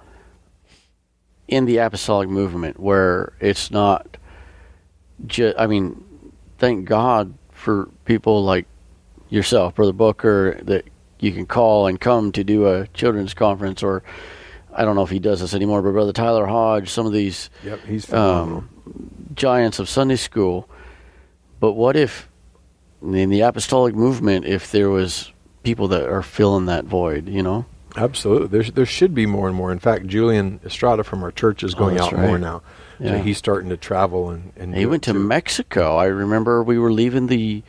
[1.47, 4.17] in the apostolic movement where it's not
[5.25, 6.03] just i mean
[6.57, 8.65] thank god for people like
[9.29, 10.85] yourself brother booker that
[11.19, 14.03] you can call and come to do a children's conference or
[14.73, 17.49] i don't know if he does this anymore but brother tyler hodge some of these
[17.63, 17.79] Yep.
[17.85, 18.69] He's um,
[19.35, 20.67] giants of Sunday school.
[21.59, 22.29] But what if
[23.01, 25.31] in the apostolic movement, if there was
[25.63, 27.65] people that are filling that void, you know?
[27.95, 28.47] Absolutely.
[28.47, 29.71] There's, there should be more and more.
[29.71, 32.39] In fact, Julian Estrada from our church is Oh, going that's out more right.
[32.99, 33.11] Now.
[33.13, 35.19] So he's starting to travel and, and He went to too.
[35.19, 35.95] Mexico.
[35.97, 37.63] I remember we were leaving the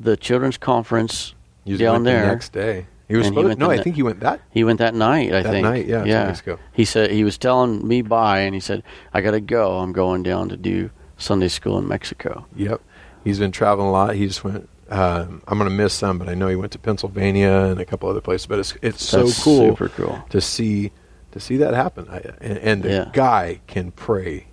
[0.00, 2.26] the children's conference He was down went the there.
[2.26, 2.86] next day.
[3.08, 4.40] He was And he no, I think he went that.
[4.50, 5.64] He went that night, I That think.
[5.64, 6.30] night, yeah, yeah.
[6.30, 6.58] ago.
[6.72, 8.82] He said he was telling me bye, and he said,
[9.14, 9.78] "I got to go.
[9.78, 12.82] I'm going down to do Sunday school in Mexico." Yep.
[13.24, 14.14] He's been traveling a lot.
[14.14, 14.68] He just went.
[14.90, 17.84] Um, I'm going to miss some, but I know he went to Pennsylvania and a
[17.86, 18.46] couple other places.
[18.46, 20.22] But it's it's That's so cool super cool.
[20.28, 20.92] to see
[21.32, 22.06] to see that happen.
[22.10, 23.10] I, and, and the Yeah.
[23.14, 24.48] guy can pray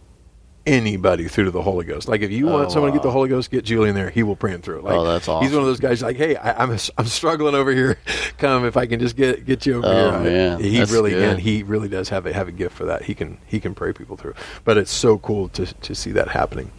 [0.65, 2.07] anybody through to the Holy Ghost.
[2.07, 3.11] Like if you Oh, want someone to get the.
[3.11, 4.09] Holy Ghost, get Julian there.
[4.09, 4.81] He will pray him through.
[4.81, 5.45] Like, Oh, that's awesome.
[5.45, 6.01] He's one of those guys.
[6.01, 7.97] Like, hey, I, I'm I'm struggling over here.
[8.37, 10.09] Come if I can just get get you over Oh, here.
[10.19, 10.59] I- man.
[10.59, 11.23] he That's really good.
[11.23, 13.03] and he really does have a have a gift for that.
[13.03, 14.33] He can he can pray people through.
[14.63, 16.71] But it's so cool to to see that happening.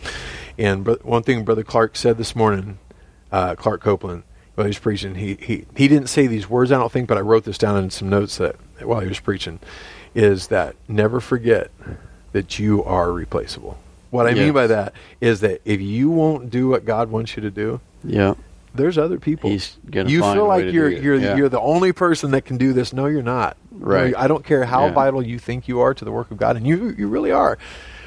[0.58, 2.78] And bro- one thing Brother Clark said this morning,
[3.32, 4.22] uh, Clark Copeland,
[4.54, 7.18] while he was preaching, he, he he didn't say these words, I don't think, but
[7.18, 9.60] I wrote this down in some notes that while he was preaching,
[10.14, 11.70] is that never forget
[12.32, 13.78] that you are replaceable.
[14.10, 17.42] What I mean by that is that if you won't do what God wants you
[17.42, 18.34] to do, Yeah.
[18.74, 19.50] there's other people.
[19.50, 21.36] He's gonna you feel like you're you're Yeah.
[21.36, 22.92] you're the only person that can do this.
[22.92, 23.56] No, you're not.
[23.72, 24.14] No, Right.
[24.16, 24.92] I don't care how Yeah.
[24.92, 27.58] vital you think you are to the work of God, and you you really are.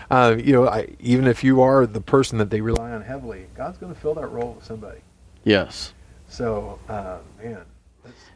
[0.10, 3.45] Uh, you know, I, even if you are the person that they rely on heavily,
[3.55, 4.97] God's going to fill that role with somebody.
[5.43, 5.93] Yes.
[6.27, 7.60] So, uh, man,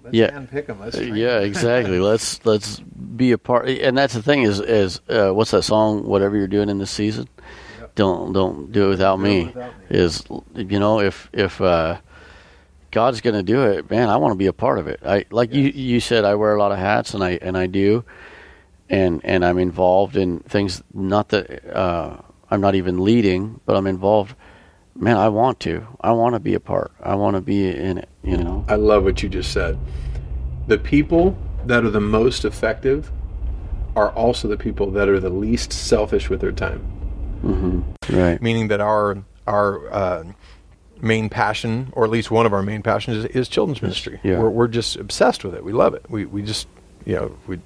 [0.04, 0.32] let's, Yeah.
[0.32, 0.80] handpick them.
[0.80, 2.00] Let's Uh, yeah, exactly.
[2.12, 3.70] let's let's be a part.
[3.70, 6.06] And that's the thing is is uh, what's that song?
[6.06, 7.28] Whatever you're doing in this season,
[7.80, 7.96] Yep.
[7.96, 9.46] don't don't do it without Do me.
[9.46, 9.86] without me.
[9.98, 10.24] Is
[10.56, 11.98] you know if if uh,
[12.92, 15.00] God's going to do it, man, I want to be a part of it.
[15.06, 17.68] I like you you said I wear a lot of hats, and I and I
[17.68, 18.04] do,
[18.90, 20.84] and and I'm involved in things.
[20.94, 22.18] Not that uh,
[22.52, 24.36] I'm not even leading, but I'm involved.
[24.96, 25.86] Man, I want to.
[26.02, 26.92] I want to be a part.
[27.02, 28.10] I want to be in it.
[28.24, 28.64] You know.
[28.68, 29.78] I love what you just said.
[30.68, 33.12] The people that are the most effective
[33.96, 36.80] are also the people that are the least selfish with their time.
[37.42, 37.82] hmm
[38.16, 38.42] Right.
[38.42, 40.24] meaning that our our uh,
[41.02, 44.20] main passion, or at least one of our main passions, is, is children's ministry.
[44.24, 44.40] yeah.
[44.40, 45.64] We're, we're just obsessed with it.
[45.64, 46.06] We love it.
[46.10, 46.68] We we just
[47.06, 47.60] you know we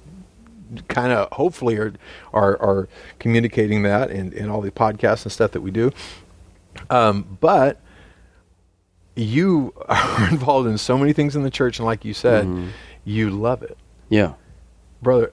[0.88, 1.92] kind of hopefully are,
[2.32, 2.88] are are
[3.18, 5.92] communicating that in, in all the podcasts and stuff that we do.
[6.90, 7.80] Um, but
[9.16, 12.68] you are involved in so many things in the church, and like you said, Mhm.
[13.04, 13.76] you love it,
[14.08, 14.32] Yeah.
[15.02, 15.32] brother.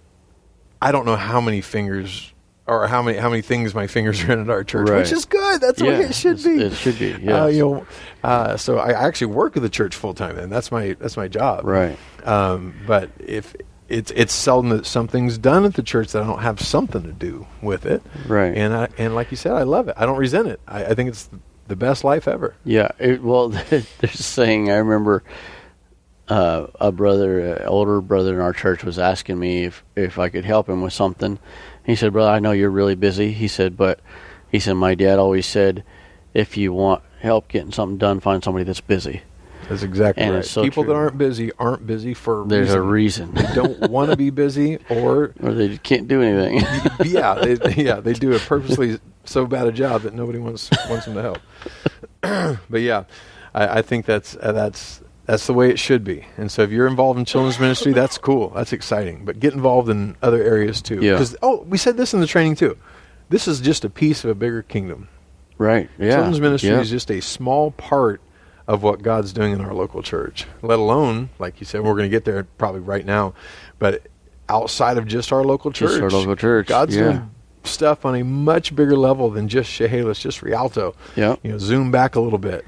[0.81, 2.31] I don't know how many fingers.
[2.67, 4.97] Or how many how many things my fingers are in at our church, Right.
[4.97, 5.61] which is good.
[5.61, 6.63] That's the way Yeah, it should be.
[6.63, 7.85] it should be, Uh, you know,
[8.23, 11.27] uh, so I actually work at the church full time, and that's my that's my
[11.27, 11.63] job.
[11.63, 11.95] Right.
[12.23, 13.55] Um, but if
[13.87, 17.11] it's it's seldom that something's done at the church that I don't have something to
[17.11, 18.01] do with it.
[18.27, 18.55] Right.
[18.55, 19.95] And I, and like you said, I love it.
[19.97, 20.59] I don't resent it.
[20.67, 21.29] I, I think it's
[21.67, 22.55] the best life ever.
[22.63, 22.89] Yeah.
[22.99, 25.23] It, well, there's a saying I remember
[26.27, 30.29] uh, a brother, an older brother in our church, was asking me if if I
[30.29, 31.39] could help him with something.
[31.85, 33.99] He said, "Brother, I know you're really busy." He said, "But
[34.51, 35.83] he said my dad always said,
[36.33, 39.21] if you want help getting something done, find somebody that's busy."
[39.69, 40.39] That's exactly And right.
[40.39, 40.93] it's so People true.
[40.93, 42.77] that aren't busy aren't busy for a There's reason.
[42.77, 46.61] a reason, They don't want to be busy, or or they can't do anything.
[47.05, 51.05] yeah, they, yeah, they do a purposely so bad a job that nobody wants wants
[51.05, 51.39] them to help.
[52.69, 53.05] but yeah,
[53.53, 56.25] I, I think that's uh, that's that's the way it should be.
[56.37, 59.25] And so, if you're involved in children's ministry, that's cool, that's exciting.
[59.25, 61.01] But get involved in other areas too.
[61.01, 61.17] Yeah.
[61.17, 62.77] 'Cause- oh, we said this in the training too.
[63.29, 65.07] This is just a piece of a bigger kingdom.
[65.57, 65.89] right?
[65.97, 66.11] Yeah.
[66.17, 66.79] Children's ministry yeah.
[66.81, 68.21] is just a small part
[68.67, 70.45] of what God's doing in our local church.
[70.61, 73.33] Let alone, like you said, we're going to get there probably right now,
[73.79, 74.07] but
[74.49, 77.03] outside of just our local church, Just our local church, God's yeah.
[77.03, 77.31] doing
[77.63, 80.95] stuff on a much bigger level than just Chehalis, just Rialto.
[81.15, 81.35] Yeah.
[81.43, 82.65] You know, zoom back a little bit.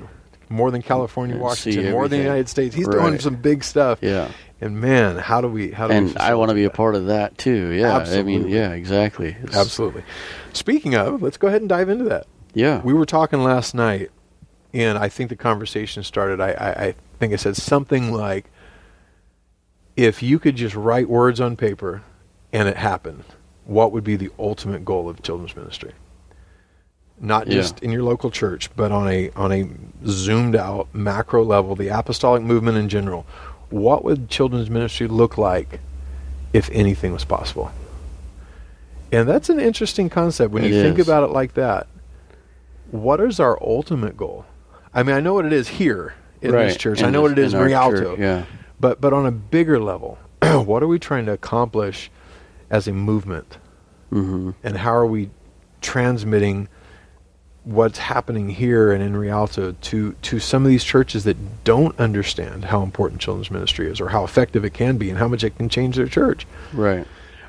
[0.49, 2.23] More than California, And Washington, more than the.
[2.23, 2.73] United States.
[2.73, 3.99] He's doing some big stuff.
[4.01, 4.31] Yeah.
[4.61, 5.71] And man, how do we?
[5.71, 5.97] How do we?
[5.97, 7.71] And I want to be a part of that too.
[7.71, 7.97] Yeah.
[7.97, 9.29] I mean, yeah, exactly.
[9.43, 10.03] It's- Absolutely.
[10.53, 12.27] Speaking of, let's go ahead and dive into that.
[12.53, 12.81] Yeah.
[12.81, 14.09] We were talking last night,
[14.77, 16.39] and I think the conversation started.
[16.39, 18.45] I, I, I think I said something like,
[19.95, 22.03] "If you could just write words on paper,
[22.53, 23.23] and it happened,
[23.65, 25.93] what would be the ultimate goal of children's ministry?
[27.19, 27.53] Not Yeah.
[27.55, 29.67] just in your local church, but on a on a
[30.05, 33.25] zoomed out macro level, the apostolic movement in general.
[33.69, 35.79] What would children's ministry look like
[36.53, 37.71] if anything was possible?"
[39.11, 41.87] And that's an interesting concept when It you think about it like that
[42.91, 44.45] what is our ultimate goal?
[44.97, 46.65] I mean, I know what it is here in right.
[46.65, 46.99] this church.
[46.99, 47.97] In I know this- what it is in our Rialto.
[48.15, 48.45] church, Yeah.
[48.79, 52.09] But but on a bigger level, what are we trying to accomplish
[52.69, 53.57] as a movement?
[54.09, 55.29] hmm And how are we
[55.81, 56.67] transmitting
[57.63, 62.65] what's happening here and in Rialto to to some of these churches that don't understand
[62.65, 65.55] how important children's ministry is or how effective it can be and how much it
[65.57, 66.47] can change their church?
[66.73, 67.05] Right.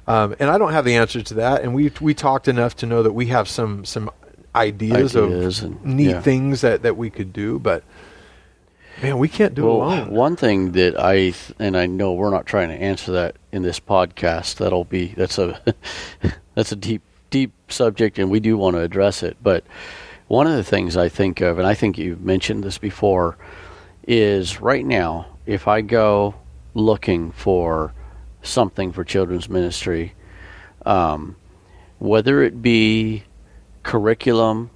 [0.08, 1.62] Um, and I don't have the answer to that.
[1.62, 4.11] And we we talked enough to know that we have some some
[4.54, 6.20] ideas, Ideas of and- neat yeah.
[6.20, 7.84] things that, that we could do, but
[9.02, 10.11] man, we can't do it alone.
[10.11, 13.62] one thing that I th- and I know we're not trying to answer that in
[13.62, 14.56] this podcast.
[14.56, 15.61] That'll be that's a
[16.54, 19.37] that's a deep deep subject, and we do want to address it.
[19.42, 19.64] But
[20.28, 23.37] one of the things I think of, and I think you've mentioned this before,
[24.06, 26.34] is right now if I go
[26.74, 27.92] looking for
[28.42, 30.14] something for children's ministry,
[30.87, 31.37] um,
[31.98, 33.24] whether it be
[33.88, 34.68] curriculum,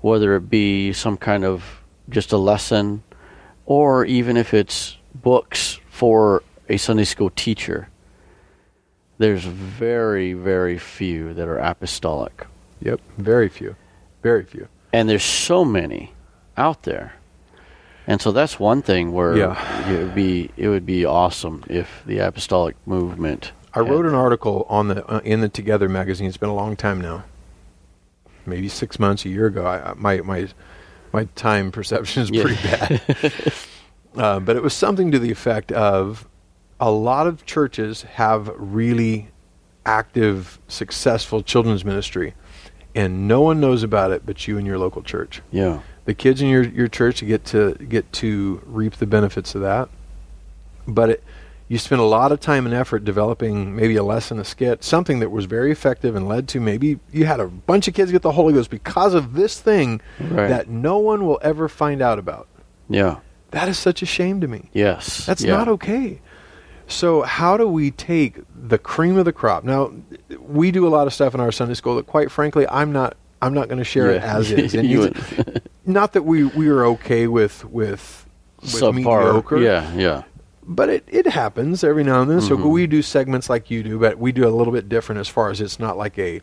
[0.00, 3.04] whether it be some kind of just a lesson,
[3.64, 7.88] or even if it's books for a Sunday school teacher,
[9.18, 12.44] there's very, very few that are apostolic.
[12.80, 13.76] Yep, very few,
[14.20, 14.66] very few.
[14.92, 16.12] And there's so many
[16.56, 17.12] out there.
[18.08, 19.54] And so that's one thing where Yeah.
[19.92, 23.52] it would be it would be awesome if the apostolic movement.
[23.72, 26.26] I wrote an article on the uh, in the Together magazine.
[26.26, 27.22] It's been a long time now,
[28.46, 29.66] maybe six months, a year ago.
[29.66, 30.48] I, my my
[31.12, 32.42] my time perception is Yeah.
[32.42, 33.52] pretty bad.
[34.16, 36.26] uh, but it was something to the effect of
[36.80, 39.28] a lot of churches have really
[39.84, 42.34] active, successful children's ministry,
[42.94, 45.42] and no one knows about it but you and your local church.
[45.50, 45.80] Yeah.
[46.04, 49.88] The kids in your, your church get to get to reap the benefits of that.
[50.88, 51.24] But it,
[51.68, 55.20] you spend a lot of time and effort developing maybe a lesson, a skit, something
[55.20, 58.22] that was very effective and led to maybe you had a bunch of kids get
[58.22, 60.48] the Holy Ghost because of this thing Right.
[60.48, 62.46] that no one will ever find out about.
[62.88, 63.18] Yeah.
[63.52, 64.68] That is such a shame to me.
[64.72, 65.24] Yes.
[65.26, 65.56] That's yeah.
[65.56, 66.20] not okay.
[66.88, 69.64] So how do we take the cream of the crop?
[69.64, 69.92] Now,
[70.40, 73.16] we do a lot of stuff in our Sunday school that, quite frankly, I'm not.
[73.40, 74.72] I'm not going to share it as is.
[74.72, 75.12] You
[75.86, 78.24] not that we we are okay with with
[78.60, 78.94] with Subpar.
[78.94, 79.58] mediocre.
[79.58, 79.92] Yeah.
[79.94, 80.22] Yeah.
[80.64, 82.40] But it, it happens every now and then.
[82.40, 82.70] So Mhm.
[82.70, 85.50] we do segments like you do, but we do a little bit different as far
[85.50, 86.40] as it's not like a.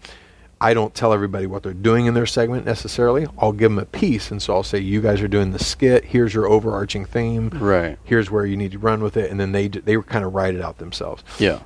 [0.61, 3.27] I don't tell everybody what they're doing in their segment necessarily.
[3.37, 6.03] I'll give them a piece, and so I'll say, "You guys are doing the skit.
[6.03, 7.49] Here's your overarching theme.
[7.49, 7.97] Right.
[8.03, 10.33] Here's where you need to run with it," and then they d- they kind of
[10.33, 11.23] write it out themselves.
[11.37, 11.59] Yeah.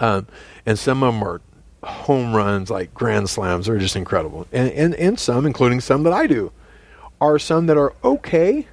[0.00, 0.26] Um,
[0.66, 1.40] and some of them are
[1.84, 3.66] home runs, like grand slams.
[3.66, 4.48] They're just incredible.
[4.52, 6.50] And, and and some, including some that I do,
[7.20, 8.66] are some that are okay.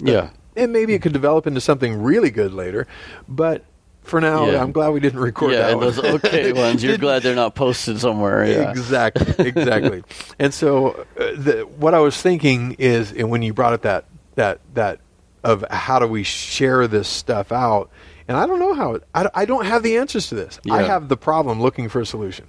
[0.00, 0.28] Yeah.
[0.58, 2.86] And maybe it could develop into something really good later.
[3.28, 3.64] But
[4.02, 4.62] for now, Yeah.
[4.62, 5.84] I'm glad we didn't record yeah, that one.
[5.86, 6.82] those okay ones.
[6.82, 8.44] You're glad they're not posted somewhere.
[8.46, 8.70] Yeah.
[8.70, 10.02] Exactly, exactly.
[10.38, 14.06] and so, uh, the, what I was thinking is, and when you brought up that
[14.34, 15.00] that that
[15.44, 17.90] of how do we share this stuff out,
[18.26, 18.94] and I don't know how.
[18.94, 20.58] It, I, I don't have the answers to this.
[20.70, 22.46] I have the problem looking for a solution.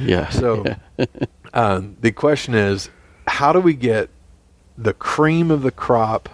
[0.00, 0.28] Yeah.
[0.30, 0.64] So,
[1.54, 2.88] um, the question is,
[3.26, 4.10] how do we get
[4.78, 6.28] the cream of the crop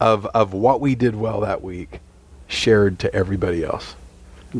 [0.00, 2.00] of of what we did well that week
[2.48, 3.94] shared to everybody else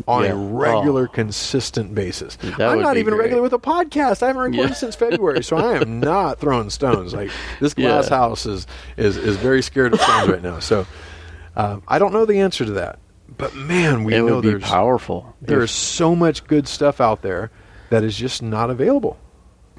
[0.06, 0.30] on Yeah.
[0.30, 1.12] a regular, Oh.
[1.12, 2.36] consistent basis.
[2.36, 3.24] That I'm not even great.
[3.24, 4.22] regular with a podcast.
[4.22, 4.74] I haven't recorded Yeah.
[4.74, 7.12] since February, so I am not throwing stones.
[7.12, 8.16] Like this glass Yeah.
[8.16, 8.66] house is
[8.96, 10.60] is is very scared of stones right now.
[10.60, 10.86] So
[11.56, 13.00] um, I don't know the answer to that,
[13.36, 15.34] but man, we it know there's powerful.
[15.42, 17.50] there's If- so much good stuff out there
[17.88, 19.16] that is just not available.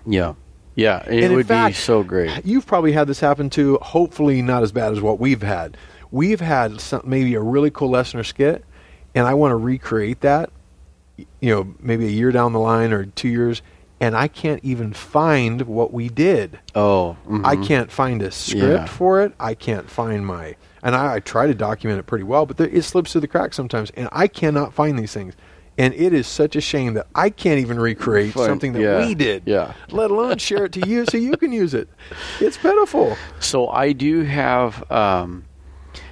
[0.05, 0.33] yeah,
[0.75, 1.03] yeah.
[1.07, 2.45] It And would be so great.
[2.45, 3.77] You've probably had this happen too.
[3.81, 5.77] Hopefully, not as bad as what we've had.
[6.11, 8.65] We've had some, maybe a really cool lesson or skit,
[9.15, 10.49] and I want to recreate that.
[11.39, 13.61] You know, maybe a year down the line or two years,
[13.99, 16.59] and I can't even find what we did.
[16.73, 17.67] Oh, I mhm.
[17.67, 18.85] can't find a script Yeah.
[18.87, 19.33] for it.
[19.39, 22.67] I can't find my, and I, I try to document it pretty well, but there,
[22.67, 25.35] it slips through the cracks sometimes, and I cannot find these things.
[25.77, 29.15] And it is such a shame that I can't even recreate something that yeah, we
[29.15, 29.73] did, yeah.
[29.89, 31.87] let alone share it to you so you can use it.
[32.39, 33.17] It's pitiful.
[33.39, 35.45] So I do have, um,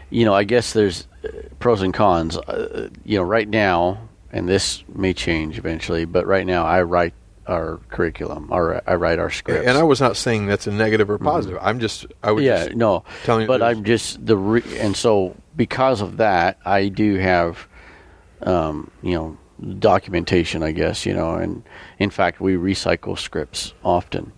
[0.09, 1.29] you know, I guess there's uh,
[1.59, 2.37] pros and cons.
[2.37, 3.99] Uh, you know, right now,
[4.31, 7.13] and this may change eventually, but right now I write
[7.45, 9.67] our curriculum, or I write our scripts.
[9.67, 11.57] And I was not saying that's a negative or positive.
[11.61, 14.95] I'm just, I would yeah, just no, telling you but I'm just the re- and
[14.95, 17.67] so because of that, I do have,
[18.43, 19.37] um, you know,
[19.79, 20.63] documentation.
[20.63, 21.63] I guess you know, and
[21.99, 24.31] in fact, we recycle scripts often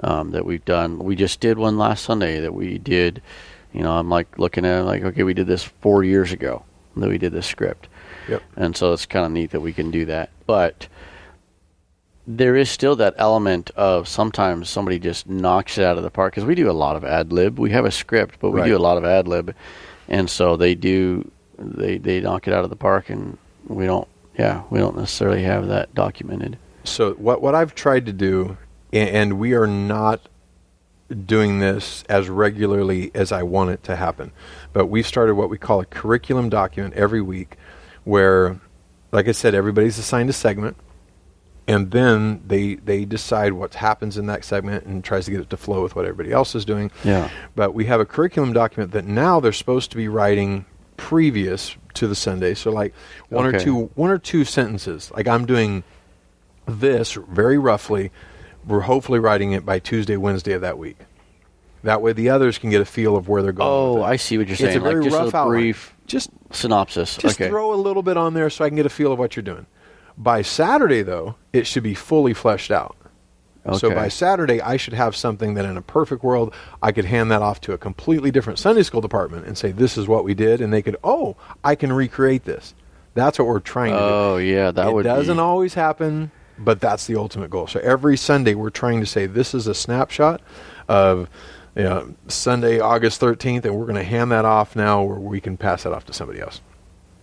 [0.00, 0.98] um, that we've done.
[0.98, 3.22] We just did one last Sunday that we did.
[3.72, 6.64] You know, I'm like looking at it like, okay, we did this four years ago
[6.96, 7.88] that we did this script,
[8.28, 8.42] Yep.
[8.56, 10.28] and so it's kind of neat that we can do that.
[10.46, 10.88] But
[12.26, 16.32] there is still that element of sometimes somebody just knocks it out of the park
[16.34, 17.58] because we do a lot of ad lib.
[17.58, 18.68] We have a script, but we Right.
[18.68, 19.54] do a lot of ad lib,
[20.08, 24.06] and so they do they they knock it out of the park, and we don't.
[24.38, 26.58] Yeah, we don't necessarily have that documented.
[26.84, 28.56] So what what I've tried to do,
[28.92, 30.20] and we are not
[31.26, 34.32] doing this as regularly as I want it to happen,
[34.72, 37.56] but we've started what we call a curriculum document every week,
[38.04, 38.60] where,
[39.12, 40.76] like I said, everybody's assigned a segment,
[41.68, 45.50] and then they they decide what happens in that segment and tries to get it
[45.50, 46.90] to flow with what everybody else is doing.
[47.04, 47.30] Yeah.
[47.54, 50.64] But we have a curriculum document that now they're supposed to be writing
[50.96, 52.54] previous to the Sunday.
[52.54, 52.94] So like
[53.28, 55.10] one or two one or two sentences.
[55.14, 55.84] Like I'm doing
[56.66, 58.10] this very roughly.
[58.66, 60.98] We're hopefully writing it by Tuesday, Wednesday of that week.
[61.82, 64.00] That way the others can get a feel of where they're going.
[64.00, 64.02] Oh.
[64.02, 64.70] I see what you're saying.
[64.70, 65.58] It's a very like just rough a outline.
[65.58, 67.16] brief Just synopsis.
[67.16, 67.48] just okay.
[67.48, 69.42] throw a little bit on there so I can get a feel of what you're
[69.42, 69.66] doing.
[70.16, 72.96] By Saturday though, it should be fully fleshed out.
[73.78, 76.52] So by Saturday, I should have something that in a perfect world,
[76.82, 79.96] I could hand that off to a completely different Sunday school department and say, this
[79.96, 80.60] is what we did.
[80.60, 82.74] And they could, oh, I can recreate this.
[83.14, 84.04] That's what we're trying to do.
[84.04, 87.66] Oh yeah, that it would doesn't be, always happen, but that's the ultimate goal.
[87.66, 90.40] So every Sunday, we're trying to say, this is a snapshot
[90.88, 91.28] of
[91.74, 95.40] you know, Sunday, August 13th, and we're going to hand that off now where we
[95.40, 96.60] can pass that off to somebody else.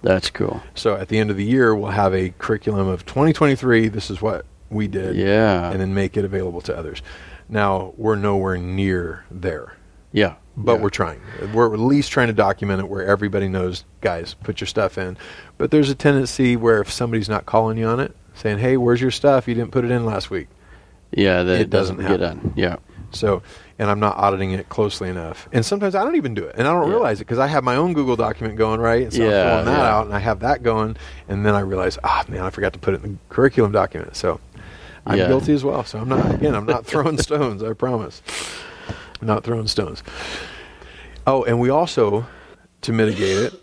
[0.01, 0.61] That's cool.
[0.75, 3.89] So at the end of the year, we'll have a curriculum of 2023.
[3.89, 5.71] This is what we did Yeah.
[5.71, 7.01] and then make it available to others.
[7.47, 9.73] Now we're nowhere near there,
[10.11, 10.33] Yeah.
[10.55, 10.81] but Yeah.
[10.81, 11.19] we're trying.
[11.53, 15.17] We're at least trying to document it where everybody knows, guys, put your stuff in.
[15.57, 19.01] But there's a tendency where if somebody's not calling you on it, saying, "Hey, where's
[19.01, 19.47] your stuff?
[19.47, 20.47] You didn't put it in last week."
[21.11, 22.53] yeah that it doesn't doesn't, get done.
[22.55, 22.75] Yeah.
[23.09, 23.41] So,
[23.79, 25.49] and I'm not auditing it closely enough.
[25.51, 26.93] And sometimes I don't even do it, and I don't Yeah.
[26.93, 29.49] realize it because I have my own Google document going right, and so I'm Yeah,
[29.49, 29.95] pulling that yeah.
[29.97, 30.95] out, and I have that going,
[31.27, 34.15] and then I realize, ah, man, I forgot to put it in the curriculum document.
[34.15, 34.39] So,
[35.09, 35.27] I'm Yeah.
[35.27, 35.83] guilty as well.
[35.83, 36.55] So I'm not again.
[36.55, 37.63] I'm not throwing stones.
[37.63, 38.21] I promise.
[39.21, 40.03] I'm not throwing stones.
[41.27, 42.25] Oh, and we also,
[42.81, 43.53] to mitigate it,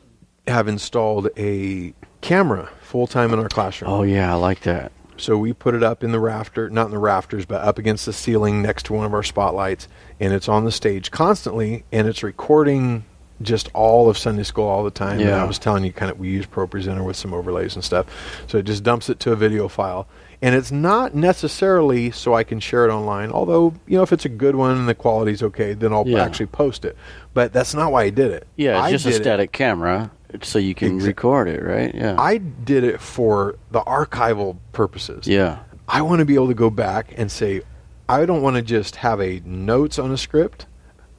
[0.47, 3.91] have installed a camera full time in our classroom.
[3.91, 4.93] Oh yeah, I like that.
[5.19, 8.05] So we put it up in the rafter, not in the rafters, but up against
[8.05, 9.89] the ceiling next to one of our spotlights,
[10.21, 13.05] and it's on the stage constantly, and it's recording
[13.41, 15.13] just all of Sunday school all the time.
[15.19, 15.43] And Yeah.
[15.43, 18.07] I was telling you, kind of, we use ProPresenter with some overlays and stuff,
[18.47, 20.07] so it just dumps it to a video file,
[20.43, 23.31] and it's not necessarily so I can share it online.
[23.33, 26.23] Although, you know, if it's a good one and the quality's okay, then I'll Yeah.
[26.25, 26.97] actually post it.
[27.35, 28.47] But that's not why I did it.
[28.57, 30.11] Yeah, it's I just a did it- static camera,
[30.43, 31.95] so you can record it, right?
[31.95, 32.17] Yeah.
[32.19, 35.27] I did it for the archival purposes.
[35.27, 35.59] yeah.
[35.89, 37.63] I want to be able to go back and say,
[38.09, 40.67] I don't want to just have a notes on a script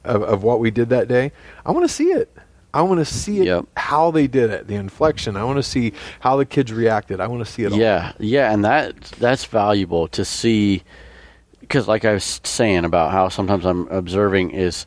[0.04, 1.32] of, of what we did that day.
[1.64, 2.36] I want to see it.
[2.74, 3.66] I want to see it, Yep.
[3.76, 5.36] how they did it, the inflection.
[5.36, 7.18] I want to see how the kids reacted.
[7.20, 7.78] I want to see it all.
[7.78, 10.82] Yeah, yeah, and that that's valuable to see
[11.60, 14.86] because, like I was saying about how sometimes I'm observing is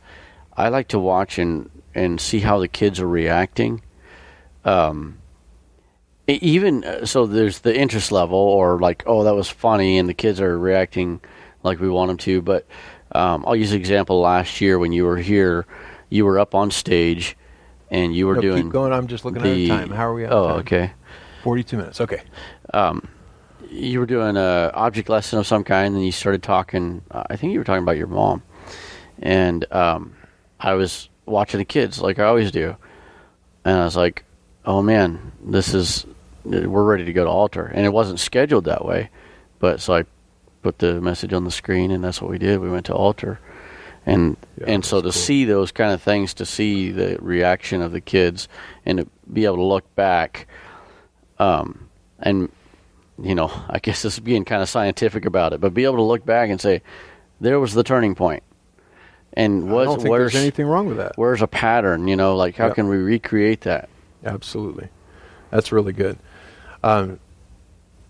[0.56, 3.82] I like to watch and and see how the kids are reacting.
[4.64, 5.18] Um,
[6.28, 10.14] even uh, so, there's the interest level, or like, oh, that was funny, and the
[10.14, 11.20] kids are reacting
[11.64, 12.40] like we want them to.
[12.42, 12.66] But
[13.14, 15.66] Um, I'll use an example last year when you were here.
[16.08, 17.36] You were up on stage,
[17.92, 18.64] and you were No, doing.
[18.64, 18.92] keep going.
[18.92, 19.90] I'm just looking the, at the time.
[19.90, 20.58] How are we Oh, time?
[20.60, 20.92] okay.
[21.44, 22.00] 42 minutes.
[22.00, 22.22] Okay.
[23.70, 27.02] you were doing a object lesson of some kind, and you started talking.
[27.10, 28.42] Uh, I think you were talking about your mom,
[29.20, 30.14] and um,
[30.58, 32.76] I was watching the kids like I always do,
[33.64, 34.24] and I was like,
[34.64, 36.06] "Oh man, this is
[36.44, 39.10] we're ready to go to altar," and it wasn't scheduled that way,
[39.58, 40.04] but so I
[40.62, 42.60] put the message on the screen, and that's what we did.
[42.60, 43.40] We went to altar,
[44.06, 45.12] and Yeah, and so to cool.
[45.12, 48.48] see those kind of things, to see the reaction of the kids,
[48.86, 50.46] and to be able to look back,
[51.38, 51.88] um,
[52.20, 52.50] and
[53.22, 55.96] you know, I guess this is being kind of scientific about it, but be able
[55.96, 56.82] to look back and say,
[57.40, 58.42] there was the turning point.
[59.34, 61.12] And I don't think where's there's anything wrong with that.
[61.16, 62.06] where's a pattern?
[62.08, 62.74] You know, like how Yep.
[62.76, 63.88] can we recreate that?
[64.24, 64.88] Absolutely,
[65.50, 66.18] that's really good.
[66.84, 67.18] Um,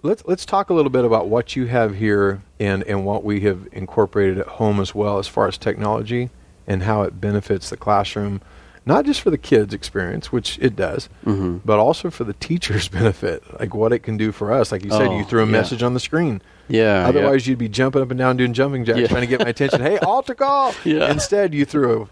[0.02, 3.40] let's let's talk a little bit about what you have here and and what we
[3.40, 6.30] have incorporated at home as well as far as technology
[6.66, 8.40] and how it benefits the classroom,
[8.86, 11.60] not just for the kids' experience, which it does, Mhm.
[11.64, 14.70] but also for the teachers' benefit, like what it can do for us.
[14.70, 15.50] Like you said, Oh, you threw a yeah.
[15.52, 16.40] message on the screen.
[16.68, 17.06] Yeah.
[17.08, 19.06] Otherwise, you'd be jumping up and down doing jumping jacks, Yeah.
[19.08, 19.80] trying to get my attention.
[19.80, 20.72] Hey, altar call!
[20.84, 21.10] Yeah.
[21.10, 22.08] Instead, you threw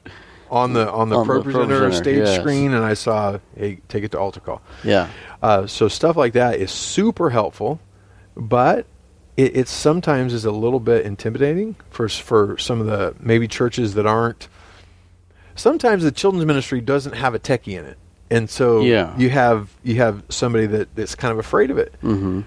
[0.51, 2.41] on the on the On the pro presenter ProPresenter, stage yes.
[2.41, 4.61] screen, and I saw, hey, take it to altar call.
[4.85, 5.09] yeah.
[5.43, 7.81] Uh, so stuff like that is super helpful,
[8.37, 8.87] but
[9.37, 13.95] it, it sometimes is a little bit intimidating for for some of the maybe churches
[13.95, 14.49] that aren't.
[15.55, 17.99] Sometimes the children's ministry doesn't have a techie in it,
[18.31, 19.17] and so Yeah.
[19.19, 21.95] you have you have somebody that, that's kind of afraid of it.
[22.03, 22.41] Mm-hmm.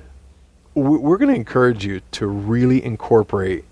[0.76, 3.66] We- We're going to encourage you to really incorporate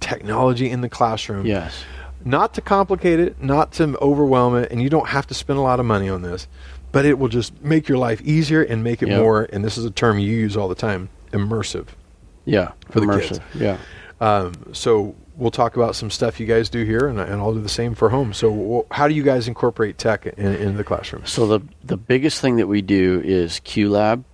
[0.00, 1.84] technology in the classroom Yes.
[2.26, 5.62] Not to complicate it, not to overwhelm it, and you don't have to spend a
[5.62, 6.48] lot of money on this,
[6.92, 9.20] but it will just make your life easier and make it Yep.
[9.22, 11.86] more, and this is a term you use all the time, immersive.
[12.44, 12.72] Yeah.
[12.90, 13.40] For the kids.
[13.54, 13.78] Yeah.
[14.20, 17.60] Um, so we'll talk about some stuff you guys do here, and, and I'll do
[17.60, 18.32] the same for home.
[18.32, 21.26] So how do you guys incorporate tech in, into the classroom?
[21.26, 24.24] So the the biggest thing that we do is QLab,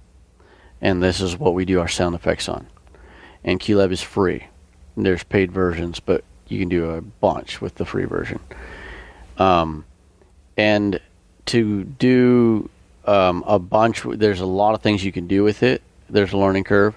[0.80, 2.66] and this is what we do our sound effects on.
[3.44, 4.44] And QLab is free.
[4.96, 8.40] There's paid versions, but you can do a bunch with the free version.
[9.38, 9.84] Um,
[10.56, 11.00] and
[11.46, 12.68] to do
[13.04, 15.82] um, a bunch, there's a lot of things you can do with it.
[16.08, 16.96] There's a learning curve,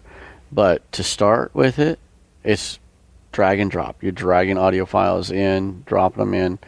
[0.51, 1.99] but to start with it,
[2.43, 2.79] it's
[3.31, 4.03] drag and drop.
[4.03, 6.59] You're dragging audio files in, dropping them in,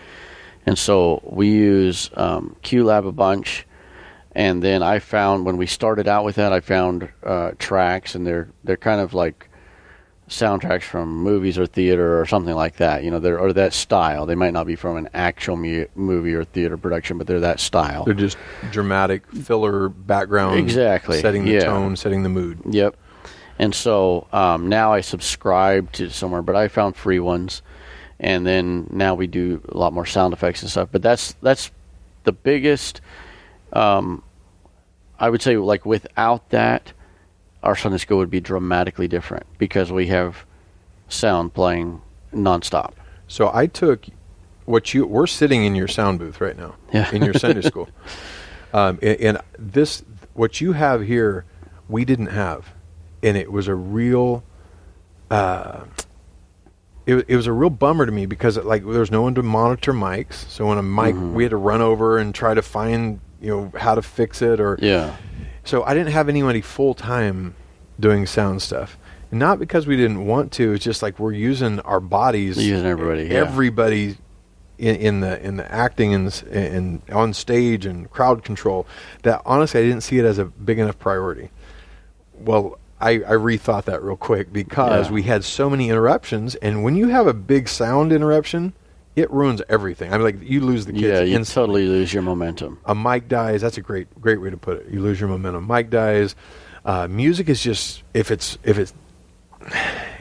[0.65, 3.65] and so we use um, QLab a bunch.
[4.33, 8.25] And then I found when we started out with that, I found uh, tracks, and
[8.27, 9.46] they're they're kind of like
[10.29, 13.03] soundtracks from movies or theater or something like that.
[13.03, 14.25] You know, they're or that style.
[14.25, 17.59] They might not be from an actual mu- movie or theater production, but they're that
[17.59, 18.03] style.
[18.03, 18.37] They're just
[18.71, 21.59] dramatic filler background, Exactly, setting the yeah.
[21.61, 22.59] tone, setting the mood.
[22.69, 22.95] Yep.
[23.59, 27.61] And so um, now I subscribe to somewhere, but I found free ones,
[28.19, 30.89] and then now we do a lot more sound effects and stuff.
[30.91, 31.71] But that's that's
[32.23, 33.01] the biggest.
[33.73, 34.23] Um,
[35.19, 36.93] I would say, like without that,
[37.63, 40.45] our Sunday school would be dramatically different because we have
[41.09, 42.01] sound playing
[42.33, 42.93] nonstop.
[43.27, 44.05] So I took
[44.65, 47.09] what you we're sitting in your sound booth right now Yeah.
[47.13, 47.87] in your Sunday school,
[48.73, 50.03] um, and, and this
[50.33, 51.45] what you have here
[51.89, 52.73] we didn't have,
[53.23, 54.43] and it was a real.
[55.31, 55.85] Uh,
[57.05, 59.43] it, it was a real bummer to me because like there was no one to
[59.43, 60.33] monitor mics.
[60.49, 61.33] So when a mic, Mm-hmm.
[61.33, 64.59] we had to run over and try to find you know how to fix it
[64.59, 65.15] or Yeah.
[65.67, 67.55] So I didn't have anybody full time
[67.99, 68.97] doing sound stuff.
[69.31, 70.71] Not because we didn't want to.
[70.73, 72.57] It's just like we're using our bodies.
[72.65, 73.35] Using everybody, yeah.
[73.39, 74.17] Everybody
[74.77, 78.87] in, in the in the acting and and on stage and crowd control.
[79.23, 81.49] That honestly, I didn't see it as a big enough priority.
[82.39, 85.13] Well, I, I rethought that real quick because Yeah.
[85.13, 88.73] we had so many interruptions, and when you have a big sound interruption,
[89.17, 90.13] it ruins everything.
[90.13, 91.03] I mean, like you lose the kids.
[91.03, 92.79] Yeah, you instantly totally lose your momentum.
[92.85, 93.61] a mic dies.
[93.61, 94.89] That's a great great way to put it.
[94.93, 95.67] You lose your momentum.
[95.67, 96.35] Mic dies.
[96.85, 98.93] Uh, music is just if it's if it's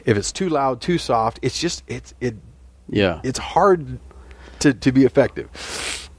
[0.05, 1.39] if it's too loud, too soft.
[1.41, 2.35] It's just it's it
[2.89, 3.21] Yeah.
[3.23, 3.99] it's hard
[4.59, 6.09] to to be effective.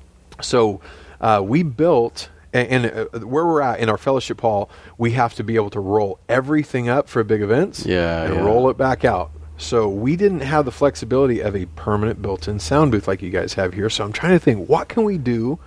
[0.40, 0.80] So
[1.20, 2.30] uh, we built.
[2.50, 5.68] And, and uh, where we're at in our fellowship hall, we have to be able
[5.68, 8.40] to roll everything up for big events Yeah, and yeah.
[8.40, 9.30] roll it back out.
[9.58, 13.54] So we didn't have the flexibility of a permanent built-in sound booth like you guys
[13.54, 13.90] have here.
[13.90, 15.58] So I'm trying to think, what can we do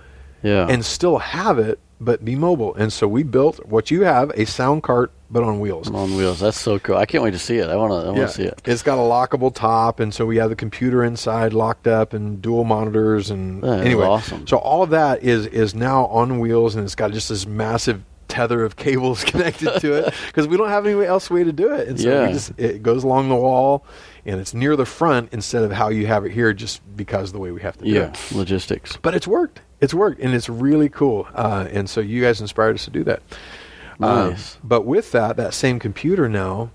[0.42, 0.66] yeah.
[0.68, 2.74] and still have it but be mobile.
[2.74, 5.88] And so we built what you have a sound cart but on wheels.
[5.90, 6.40] on wheels.
[6.40, 6.96] That's so cool.
[6.96, 7.68] I can't wait to see it.
[7.68, 8.08] I want to.
[8.08, 8.60] I want to see it.
[8.66, 12.42] It's got a lockable top, and so we have the computer inside locked up and
[12.42, 13.30] dual monitors.
[13.30, 14.46] And That anyway, awesome.
[14.46, 18.02] so all of that is is now on wheels, and it's got just this massive
[18.32, 21.72] tether of cables connected to it because we don't have any else way to do
[21.72, 21.88] it.
[21.88, 22.26] And so Yeah.
[22.26, 23.84] we just it goes along the wall
[24.24, 27.32] and it's near the front instead of how you have it here just because of
[27.34, 28.32] the way we have to do Yeah, it.
[28.32, 28.96] logistics.
[29.02, 29.60] But it's worked.
[29.80, 31.28] It's worked and it's really cool.
[31.34, 33.22] Uh, and so you guys inspired us to do that.
[34.00, 34.56] Um, Nice.
[34.64, 36.70] but with that, that same computer now,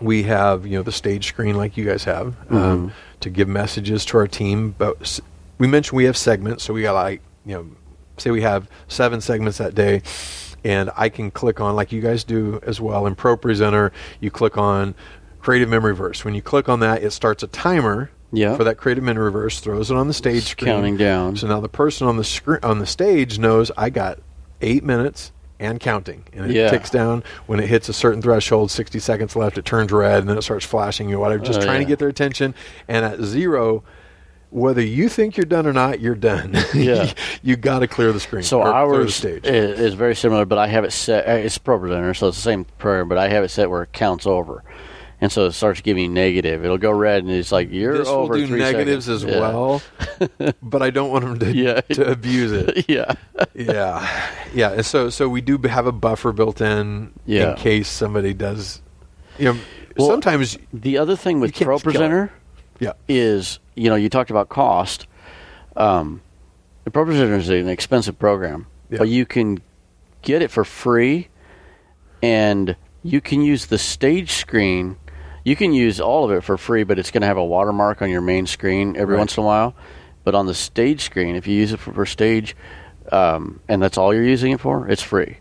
[0.00, 4.04] we have you know the stage screen like you guys have um, to give messages
[4.06, 4.74] to our team.
[4.76, 5.20] But
[5.58, 7.66] we mentioned we have segments, so we got like you know,
[8.18, 10.02] say we have seven segments that day,
[10.64, 13.92] and I can click on like you guys do as well in Pro Presenter.
[14.20, 14.94] You click on
[15.40, 16.24] Creative Memory Verse.
[16.24, 18.10] When you click on that, it starts a timer.
[18.32, 18.56] Yeah.
[18.56, 21.36] For that creative memory verse, throws it on the stage It's screen, counting down.
[21.36, 24.18] So now the person on the screen on the stage knows I got
[24.60, 26.68] eight minutes and counting, and it Yeah.
[26.68, 28.72] ticks down when it hits a certain threshold.
[28.72, 31.60] Sixty seconds left, it turns red, and then it starts flashing you Know, whatever, Just
[31.60, 31.84] Oh, trying yeah.
[31.86, 32.56] to get their attention.
[32.88, 33.84] And at zero,
[34.54, 36.54] whether you think you're done or not, you're done.
[36.74, 37.12] Yeah.
[37.42, 38.44] you got to clear the screen.
[38.44, 39.44] So ours stage.
[39.44, 41.26] is, is very similar, but I have it set.
[41.28, 43.82] uh, It's Pro Presenter, so it's the same program, but I have it set where
[43.82, 44.62] it counts over,
[45.20, 46.64] and so it starts giving negative.
[46.64, 49.24] It'll go red, and it's like you're this will do negatives seconds.
[49.24, 49.40] as Yeah.
[49.40, 49.82] well,
[50.62, 51.80] but I don't want them to, Yeah.
[51.80, 52.88] to abuse it.
[52.88, 53.12] yeah,
[53.54, 54.70] yeah, yeah.
[54.72, 57.50] and So so we do have a buffer built in Yeah.
[57.50, 58.80] in case somebody does.
[59.36, 59.58] You know,
[59.96, 61.78] Well, sometimes The other thing with Pro.
[61.80, 62.30] Presenter
[62.80, 65.06] yeah, is, you know, you talked about cost.
[65.76, 66.20] Um,
[66.84, 68.98] the Pro is an expensive program, Yeah.
[68.98, 69.58] but you can
[70.22, 71.28] get it for free,
[72.22, 74.96] and you can use the stage screen.
[75.44, 78.00] You can use all of it for free, but it's going to have a watermark
[78.02, 79.18] on your main screen every Right.
[79.20, 79.74] once in a while.
[80.24, 82.56] But on the stage screen, if you use it for, for stage,
[83.12, 85.38] um, and that's all you're using it for, it's free.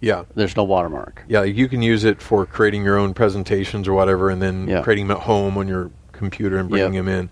[0.00, 0.24] yeah.
[0.34, 1.22] There's no watermark.
[1.28, 4.82] Yeah, you can use it for creating your own presentations or whatever, and then Yeah.
[4.82, 7.04] creating them at home on your computer and bringing Yep.
[7.04, 7.30] them in.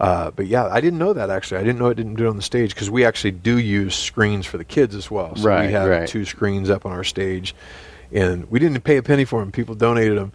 [0.00, 1.58] Uh, but yeah, I didn't know that actually.
[1.58, 3.94] I didn't know it didn't do it on the stage because we actually do use
[3.94, 5.36] screens for the kids as well.
[5.36, 6.08] So Right, we have right.
[6.08, 7.54] two screens up on our stage,
[8.12, 9.52] and we didn't pay a penny for them.
[9.52, 10.32] People donated them.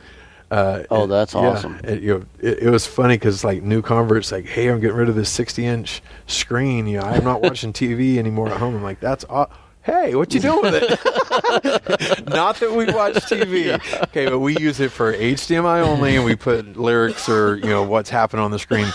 [0.49, 1.77] Uh, Oh, and- that's yeah, awesome.
[1.83, 4.95] It, you know, it, it was funny because like new converts, like, hey, I'm getting
[4.95, 6.87] rid of this 60 inch screen.
[6.87, 8.75] You know, I'm not watching TV anymore at home.
[8.75, 9.47] I'm like, that's aw-
[9.89, 12.29] hey, what you doing with it?
[12.29, 13.79] not that we watch TV.
[14.09, 17.83] Okay, but we use it for HDMI only, and we put lyrics or you know
[17.83, 18.87] what's happening on the screen.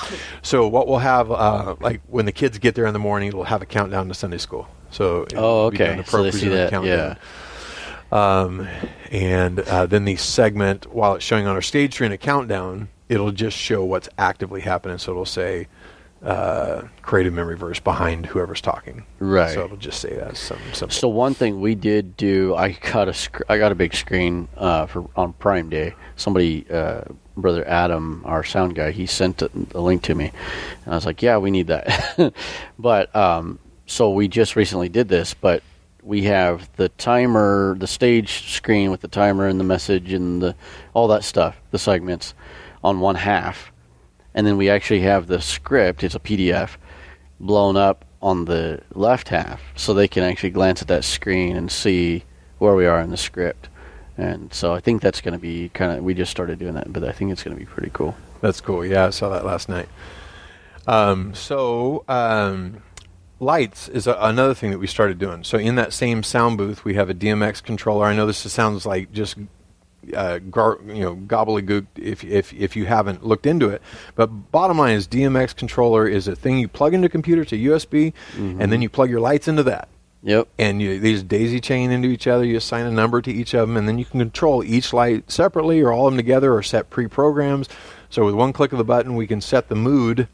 [0.42, 3.44] So what we'll have, uh, like when the kids get there in the morning, we'll
[3.44, 4.66] have a countdown to Sunday school.
[4.90, 6.02] So Oh, okay.
[6.06, 7.16] So they see appropriate that, countdown.
[8.10, 8.68] Um,
[9.10, 13.32] and uh, then the segment, while it's showing on our stage screen a countdown, it'll
[13.32, 14.98] just show what's actively happening.
[14.98, 15.68] So it'll say
[16.24, 19.04] uh, creative memory verse behind whoever's talking.
[19.18, 19.52] Right.
[19.52, 20.36] So it'll just say that.
[20.36, 23.74] Some, some So one thing we did do, I got a sc- I got a
[23.74, 25.94] big screen uh, for on Prime Day.
[26.16, 27.02] Somebody, uh,
[27.36, 30.32] brother Adam, our sound guy, he sent a, a link to me,
[30.84, 32.32] and I was like, "Yeah, we need that."
[32.78, 35.62] but um, so we just recently did this, but
[36.02, 40.54] we have the timer, the stage screen with the timer and the message and the
[40.94, 42.34] all that stuff, the segments,
[42.82, 43.72] on one half,
[44.34, 46.02] and then we actually have the script.
[46.02, 46.76] It's a PDF
[47.40, 51.70] blown up on the left half so they can actually glance at that screen and
[51.70, 52.24] see
[52.58, 53.68] where we are in the script.
[54.16, 56.92] And so I think that's going to be kind of, we just started doing that,
[56.92, 58.16] but I think it's going to be pretty cool.
[58.40, 58.84] That's cool.
[58.84, 59.88] Yeah, I saw that last night.
[60.86, 62.82] Um, so um,
[63.40, 65.44] lights is a, another thing that we started doing.
[65.44, 68.06] So in that same sound booth, we have a DMX controller.
[68.06, 69.36] I know this sounds like just
[70.14, 73.80] uh, gar- you know gobbledygook if if if you haven't looked into it.
[74.14, 77.56] But bottom line is DMX controller is a thing you plug into a computer to
[77.56, 79.88] USB, and then you plug your lights into that
[80.22, 80.48] Yep.
[80.58, 82.44] and you, these daisy chain into each other.
[82.44, 85.30] You assign a number to each of them, and then you can control each light
[85.30, 87.68] separately or all of them together, or set pre-programs.
[88.08, 90.28] So with one click of the button, we can set the mood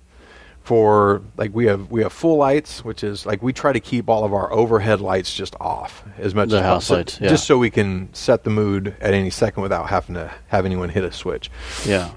[0.71, 4.09] for like we have we have full lights, which is like we try to keep
[4.09, 7.29] all of our overhead lights just off as much The as house possible, lights, yeah.
[7.29, 10.89] just so we can set the mood at any second without having to have anyone
[10.89, 11.51] hit a switch.
[11.85, 12.12] Yeah.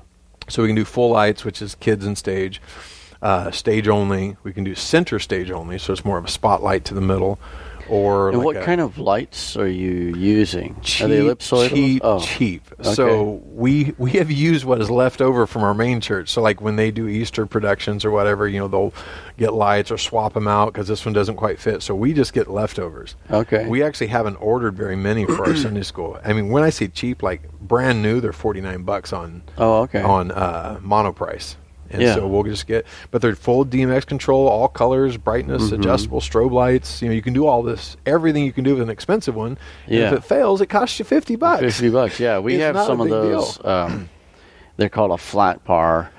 [0.50, 2.62] So we can do full lights, which is kids and stage,
[3.24, 4.38] uh, stage only.
[4.44, 7.40] We can do center stage only, so it's more of a spotlight to the middle.
[7.90, 10.76] Or like what a kind of lights are you using?
[10.82, 11.70] cheap, are they ellipsoidal?
[11.70, 12.20] cheap, oh.
[12.20, 12.64] cheap.
[12.80, 12.94] Okay.
[12.94, 16.30] So we we have used what is left over from our main church.
[16.30, 18.94] So like when they do Easter productions or whatever, you know, they'll
[19.38, 21.82] get lights or swap them out because this one doesn't quite fit.
[21.84, 23.16] So we just get leftovers.
[23.30, 23.68] Okay.
[23.68, 26.20] We actually haven't ordered very many for our Sunday school.
[26.24, 29.82] I mean, when I say cheap, like brand new, they're forty nine bucks on Oh,
[29.84, 30.02] okay.
[30.02, 31.56] on uh, Monoprice.
[31.94, 32.16] And Yeah.
[32.16, 35.76] so we'll just get, but they're full DMX control, all colors, brightness, Mm-hmm.
[35.82, 37.02] adjustable strobe lights.
[37.02, 39.58] You know, you can do all this, everything you can do with an expensive one.
[39.86, 40.08] And Yeah.
[40.08, 41.62] if it fails, it costs you fifty bucks.
[41.62, 42.20] Fifty bucks.
[42.20, 43.64] Yeah, we have some of those.
[43.64, 44.10] Um,
[44.78, 46.12] they're called a flat par,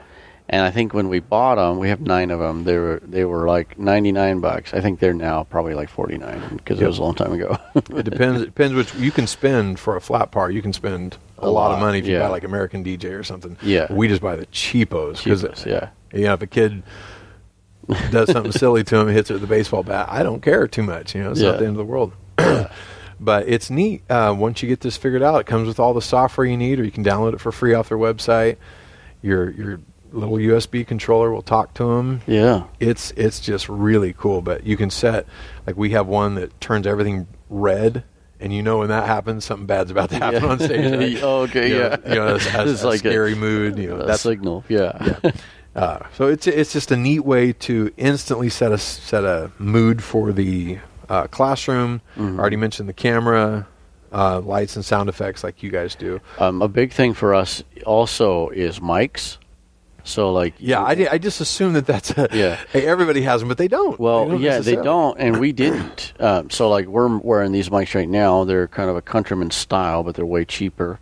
[0.47, 2.65] And I think when we bought them, we have nine of them.
[2.65, 4.75] They were they were like ninety nine bucks.
[4.75, 7.57] I think they're now probably like forty nine because it was a long time ago.
[7.75, 8.43] It depends.
[8.43, 10.51] It depends which you can spend for a flat par.
[10.51, 12.21] You can spend a, A lot, of money if you yeah.
[12.21, 13.57] buy like American DJ or something.
[13.63, 13.91] Yeah.
[13.91, 15.89] We just buy the cheapos Cheapest, yeah.
[16.13, 16.83] you know if a kid
[18.11, 20.83] does something silly to him, hits it with a baseball bat, I don't care too
[20.83, 21.15] much.
[21.15, 21.53] You know, it's Yeah.
[21.53, 22.13] not the end of the world.
[23.21, 24.03] but it's neat.
[24.11, 26.79] Uh, once you get this figured out, it comes with all the software you need,
[26.81, 28.57] or you can download it for free off their website.
[29.23, 29.81] Your your
[30.15, 32.23] little USB controller will talk to them.
[32.27, 32.65] Yeah.
[32.81, 34.41] It's it's just really cool.
[34.43, 35.27] But you can set
[35.67, 38.05] like we have one that turns everything red.
[38.41, 40.49] And you know when that happens, something bad's about to happen Yeah.
[40.51, 40.93] on stage.
[41.15, 41.23] Right?
[41.23, 42.09] Oh, okay, You know, yeah.
[42.09, 43.79] You know, it's, It's it's a like a- scary mood.
[43.79, 44.65] You know, A that's signal.
[44.69, 45.19] Yeah.
[45.75, 50.03] uh, so it's it's just a neat way to instantly set a set a mood
[50.03, 52.01] for the uh, classroom.
[52.17, 52.37] Mhm.
[52.37, 53.67] I already mentioned the camera,
[54.13, 56.21] uh, lights and sound effects like you guys do.
[56.39, 59.39] um, a big thing for us also is mics.
[60.05, 62.61] So like Yeah, I, I just assume that that's a, Yeah.
[62.73, 63.99] Hey, everybody has them, but they don't.
[63.99, 66.13] Well, They don't yeah, they don't, and we didn't.
[66.21, 68.45] Um, so, like, we're wearing these mics right now.
[68.45, 70.99] They're kind of a countryman style, but they're way cheaper.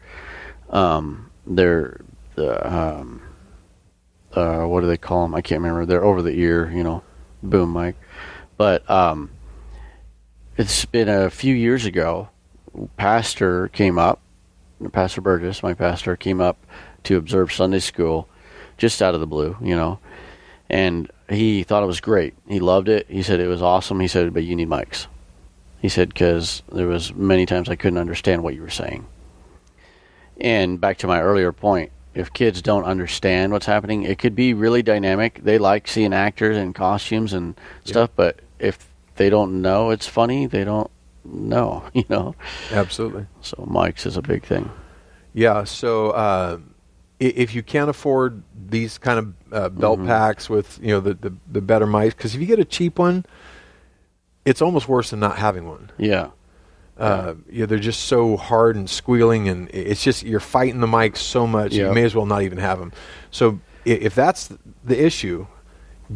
[0.70, 2.00] Um, they're
[2.34, 3.22] the um,
[4.34, 5.34] uh, what do they call them?
[5.34, 5.86] I can't remember.
[5.86, 7.02] They're over the ear, you know,
[7.42, 7.96] boom mic.
[8.56, 9.30] But um,
[10.56, 12.28] it's been a few years ago.
[12.96, 14.20] Pastor came up,
[14.92, 16.58] Pastor Burgess, my pastor, came up
[17.04, 18.28] to observe Sunday school,
[18.76, 19.98] just out of the blue, you know
[20.72, 22.34] and he thought it was great.
[22.48, 23.06] He loved it.
[23.08, 24.00] He said it was awesome.
[24.00, 25.06] He said, but you need mics.
[25.80, 29.06] He said because there was many times I couldn't understand what you were saying.
[30.40, 34.54] And back to my earlier point, if kids don't understand what's happening, it could be
[34.54, 35.40] really dynamic.
[35.42, 37.54] They like seeing actors in costumes and
[37.84, 40.90] stuff, but if they don't know it's funny, they don't
[41.24, 42.34] know, you know.
[42.70, 43.26] Absolutely.
[43.42, 44.70] So mics is a big thing.
[45.34, 45.64] Yeah.
[45.64, 46.58] So uh,
[47.28, 50.06] if you can't afford these kind of uh, belt Mhm.
[50.06, 52.98] packs with you know the the, the better mics, because if you get a cheap
[52.98, 53.24] one,
[54.44, 55.90] it's almost worse than not having one.
[55.98, 56.28] Yeah.
[56.98, 61.16] Uh, yeah, they're just so hard and squealing, and it's just you're fighting the mic
[61.16, 61.72] so much.
[61.74, 62.92] You may as well not even have them.
[63.30, 64.50] So if that's
[64.84, 65.46] the issue,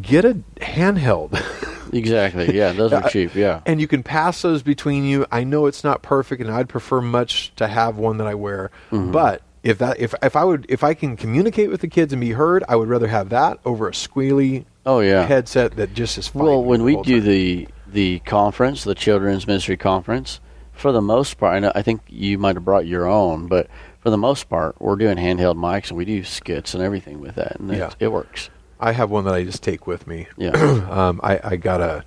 [0.01, 1.41] get a handheld.
[1.93, 2.53] Exactly.
[2.53, 3.33] Yeah, those are cheap.
[3.33, 3.61] Yeah.
[3.65, 5.25] and you can pass those between you.
[5.31, 8.71] I know it's not perfect, and I'd prefer much to have one that I wear.
[8.91, 9.13] Mhm.
[9.13, 12.19] But if that if if I would if I can communicate with the kids and
[12.19, 15.25] be heard, I would rather have that over a squealy Oh yeah.
[15.25, 16.33] headset that just is.
[16.33, 17.25] Well, when we do time.
[17.29, 20.39] the the conference, the children's ministry conference,
[20.73, 23.67] for the most part, I, know, I think you might have brought your own, but
[23.99, 27.35] for the most part, we're doing handheld mics and we do skits and everything with
[27.35, 27.87] that, and Yeah.
[27.87, 28.49] it, it works.
[28.79, 30.27] I have one that I just take with me.
[30.37, 30.51] Yeah.
[30.91, 32.03] um, I, I got a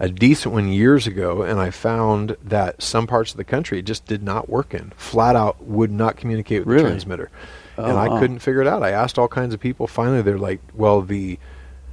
[0.00, 4.06] a decent one years ago, and I found that some parts of the country just
[4.06, 4.92] did not work in.
[4.96, 6.82] Flat out would not communicate with Really?
[6.84, 7.30] the transmitter,
[7.78, 8.18] oh, and Oh, I wow.
[8.18, 8.82] couldn't figure it out.
[8.82, 9.86] I asked all kinds of people.
[9.86, 11.38] Finally, they're like, "Well, the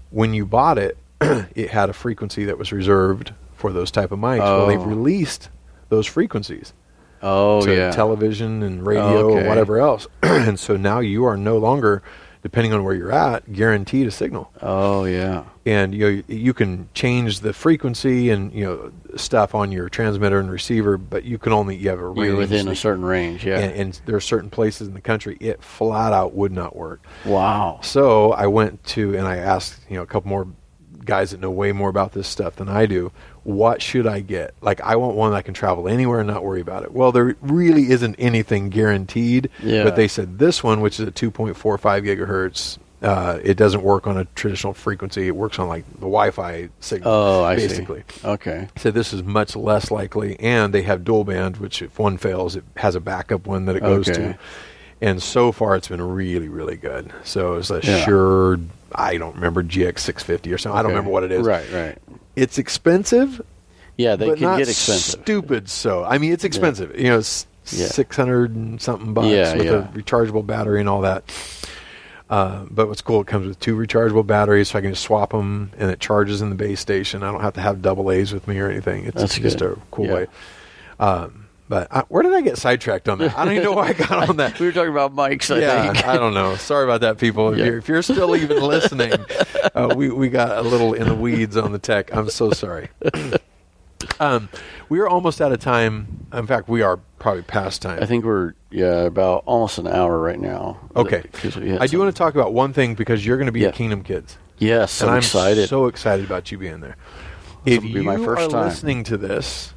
[0.10, 4.20] when you bought it, it had a frequency that was reserved for those type of
[4.20, 4.40] mics.
[4.40, 4.86] Well, they've Oh.
[4.86, 5.50] released
[5.90, 6.74] those frequencies
[7.22, 7.92] Oh to yeah.
[7.92, 9.44] television and radio Okay.
[9.46, 12.02] or whatever else, and so now you are no longer."
[12.48, 15.44] Depending on where you're at, guaranteed a signal oh yeah.
[15.66, 20.40] and you know, you can change the frequency and you know stuff on your transmitter
[20.40, 22.28] and receiver, but you can only you have a range.
[22.28, 23.46] You're within a certain range.
[23.46, 23.60] Yeah.
[23.60, 27.06] and, and there are certain places in the country it flat out would not work.
[27.26, 27.82] wow.
[27.84, 30.48] So I went to and I asked you know a couple more
[31.04, 33.12] guys that know way more about this stuff than I do.
[33.48, 34.54] What should I get?
[34.60, 36.92] Like I want one that can travel anywhere and not worry about it.
[36.92, 39.50] Well, there really isn't anything guaranteed.
[39.64, 39.86] Yeah.
[39.86, 41.56] But they said this one, which is a 2.45
[42.04, 45.28] gigahertz, uh, it doesn't work on a traditional frequency.
[45.30, 47.10] It works on like the Wi-Fi signal.
[47.10, 48.04] Oh, I basically.
[48.10, 48.28] see.
[48.28, 48.68] Okay.
[48.76, 52.58] So this is much less likely, and they have dual band, which if one fails,
[52.58, 54.34] it has a backup one that it goes Okay.
[54.34, 54.38] to.
[55.00, 57.14] And so far, it's been really, really good.
[57.24, 58.04] So it's a Yeah.
[58.04, 58.60] Shure,
[58.94, 60.78] I don't remember GX 650 or something.
[60.78, 61.46] I don't remember what it is.
[61.46, 61.72] Right.
[61.72, 61.98] Right.
[62.38, 63.42] It's expensive,
[63.98, 65.22] Yeah, they but can not get expensive.
[65.24, 65.70] stupid.
[65.70, 66.98] So I mean, it's expensive.
[66.98, 67.88] You know, it's Yeah.
[67.88, 69.72] six hundred and something bucks Yeah, with yeah.
[69.74, 71.24] a rechargeable battery and all that.
[72.30, 75.32] Uh, but what's cool, it comes with two rechargeable batteries, so I can just swap
[75.32, 77.24] them, and it charges in the base station.
[77.24, 79.06] I don't have to have double A's with me or anything.
[79.06, 79.78] It's That's just good.
[79.78, 80.14] a cool Yeah.
[80.14, 80.28] way.
[81.00, 83.38] Um, but I, where did I get sidetracked on that?
[83.38, 84.60] I don't even know why I got on that.
[84.60, 85.54] we were talking about mics.
[85.56, 86.08] I yeah, think.
[86.08, 86.56] I don't know.
[86.56, 87.52] Sorry about that, people.
[87.54, 87.66] If, Yeah.
[87.66, 89.14] you're, if you're still even listening,
[89.76, 92.16] uh, we we got a little in the weeds on the tech.
[92.16, 92.90] I'm so sorry.
[94.20, 94.50] um,
[94.90, 96.28] we are almost out of time.
[96.34, 98.02] In fact, we are probably past time.
[98.02, 100.80] I think we're yeah about almost an hour right now.
[100.96, 101.24] Okay.
[101.80, 103.70] I do want to talk about one thing because you're going to be Yeah.
[103.70, 105.70] at Kingdom Kids, Yes, and I'm I'm excited.
[105.70, 106.96] so excited about you being there.
[107.66, 108.68] This if will you be my first are time.
[108.68, 109.74] listening to this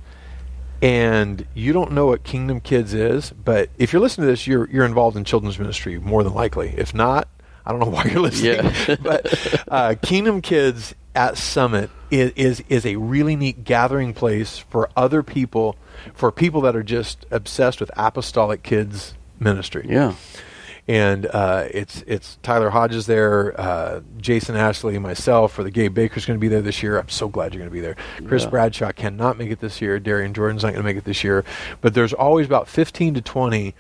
[0.83, 4.69] and you don't know what Kingdom Kids is, but if you're listening to this, you're
[4.71, 6.75] you're involved in children's ministry more than likely.
[6.77, 7.29] If not,
[7.67, 8.97] I don't know why you're listening, Yeah.
[9.03, 14.89] but uh, Kingdom Kids at Summit is, is is a really neat gathering place for
[14.97, 15.77] other people,
[16.15, 19.87] for people that are just obsessed with apostolic kids ministry.
[19.89, 20.15] Yeah.
[20.89, 25.53] And uh, it's it's Tyler Hodges there, uh, Jason Ashley, myself.
[25.53, 26.99] For the Gabe Baker's going to be there this year.
[26.99, 27.97] I'm so glad you're going to be there.
[28.27, 28.51] Chris Yeah.
[28.51, 29.99] Bradshaw cannot make it this year.
[29.99, 31.45] Darian Jordan's not going to make it this year.
[31.81, 33.75] But there's always about 15 to 20.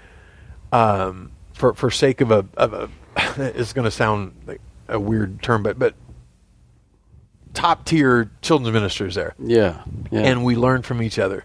[0.72, 2.88] Um, for for sake of a of a,
[3.56, 5.94] it's going to sound like a weird term, but but
[7.54, 9.82] top tier children's ministers there, Yeah.
[10.10, 10.20] Yeah.
[10.20, 11.44] and we learn from each other,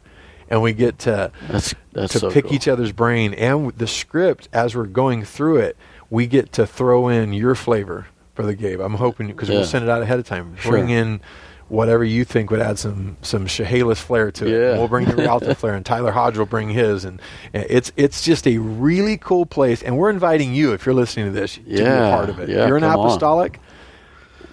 [0.49, 2.53] and we get to that's that's to so pick cool.
[2.53, 5.75] each other's brain and the script as we're going through it
[6.09, 9.55] we get to throw in your flavor for the game i'm hoping because Yeah.
[9.57, 10.71] we'll send it out ahead of time Sure.
[10.73, 11.19] bring in
[11.67, 14.77] whatever you think would add some some Chehalis flair to it Yeah.
[14.77, 17.19] we'll bring the Rialto flair and Tyler Hodge will bring his and,
[17.53, 21.25] and it's it's just a really cool place and we're inviting you if you're listening
[21.25, 23.05] to this to be a part of it Yeah, you're an come on.
[23.07, 23.59] apostolic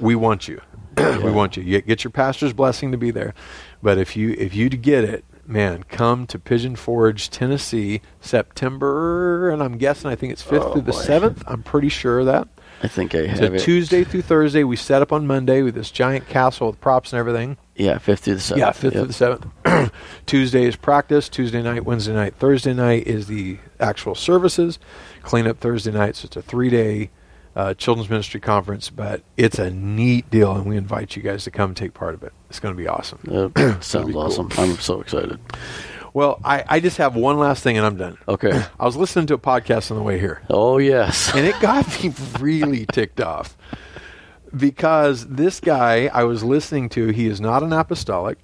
[0.00, 0.60] we want you
[0.96, 1.62] we want you.
[1.62, 3.34] you get your pastor's blessing to be there
[3.82, 9.62] but if you if you get it man come to pigeon forge tennessee september and
[9.62, 10.98] i'm guessing i think it's 5th Oh, through the boy.
[10.98, 12.48] 7th i'm pretty sure of that
[12.84, 13.60] I think I have a it.
[13.60, 17.18] tuesday through thursday we set up on monday with this giant castle with props and
[17.20, 18.60] everything Yeah, fifth through the seventh.
[18.60, 19.02] yeah, fifth Yep.
[19.02, 19.92] to the seventh.
[20.26, 21.28] Tuesday is practice.
[21.28, 24.78] Tuesday night, Wednesday night, Thursday night is the actual services.
[25.22, 26.14] Clean up Thursday night.
[26.16, 27.10] So it's a three-day
[27.54, 31.50] uh, children's ministry conference, but it's a neat deal, and we invite you guys to
[31.50, 32.32] come take part of it.
[32.48, 33.18] It's going to be awesome.
[33.24, 33.58] Yep.
[33.82, 34.22] Sounds be cool.
[34.22, 34.48] awesome.
[34.56, 35.38] I'm so excited.
[36.14, 38.18] Well, I, I just have one last thing, and I'm done.
[38.28, 38.62] Okay.
[38.80, 40.42] I was listening to a podcast on the way here.
[40.50, 41.32] Oh yes.
[41.34, 43.56] and it got me really ticked off
[44.54, 48.38] because this guy I was listening to, he is not an apostolic.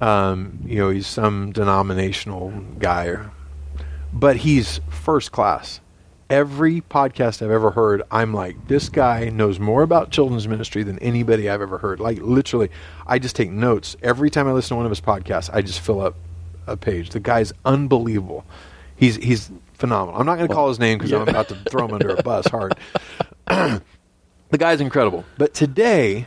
[0.00, 3.30] Um, you know, he's some denominational guy, or,
[4.12, 5.80] but he's first class.
[6.30, 10.98] Every podcast I've ever heard, I'm like, this guy knows more about children's ministry than
[11.00, 12.00] anybody I've ever heard.
[12.00, 12.70] Like, literally,
[13.06, 13.94] I just take notes.
[14.02, 16.14] Every time I listen to one of his podcasts, I just fill up
[16.66, 17.10] a page.
[17.10, 18.44] The guy's unbelievable.
[18.96, 20.18] He's he's phenomenal.
[20.18, 22.22] I'm not going to call his name because I'm about to throw him under a
[22.22, 22.74] bus hard.
[23.46, 23.82] the
[24.56, 25.24] guy's incredible.
[25.36, 26.26] But today,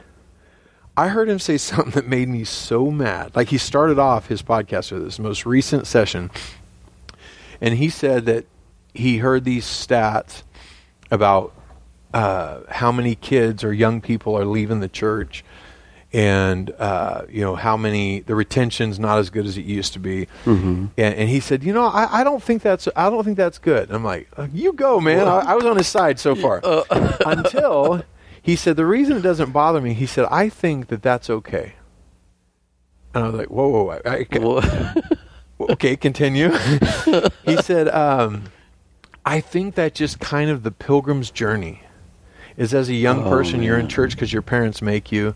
[0.95, 3.35] I heard him say something that made me so mad.
[3.35, 6.29] Like he started off his podcast with this most recent session,
[7.61, 8.45] and he said that
[8.97, 10.43] he heard these stats
[11.11, 11.53] about
[12.13, 15.43] uh, how many kids or young people are leaving the church,
[16.13, 19.99] and uh, you know how many the retention's not as good as it used to
[19.99, 20.27] be.
[20.45, 20.89] Mhm.
[20.97, 23.57] And, and he said, you know, I, I don't think that's I don't think that's
[23.59, 23.91] good.
[23.91, 25.27] I'm like, uh, you go, man.
[25.27, 26.61] I, I was on his side so far
[27.25, 28.03] until
[28.41, 29.93] he said the reason it doesn't bother me.
[29.93, 31.73] He said I think that that's okay.
[33.13, 34.01] And I was like, whoa, whoa, whoa.
[34.05, 35.01] I, I,
[35.73, 36.51] okay, continue.
[37.45, 38.43] he said, um,
[39.27, 41.81] I think that just kind of the pilgrim's journey
[42.55, 45.35] is as a young Oh, person, you're in church because your parents make you,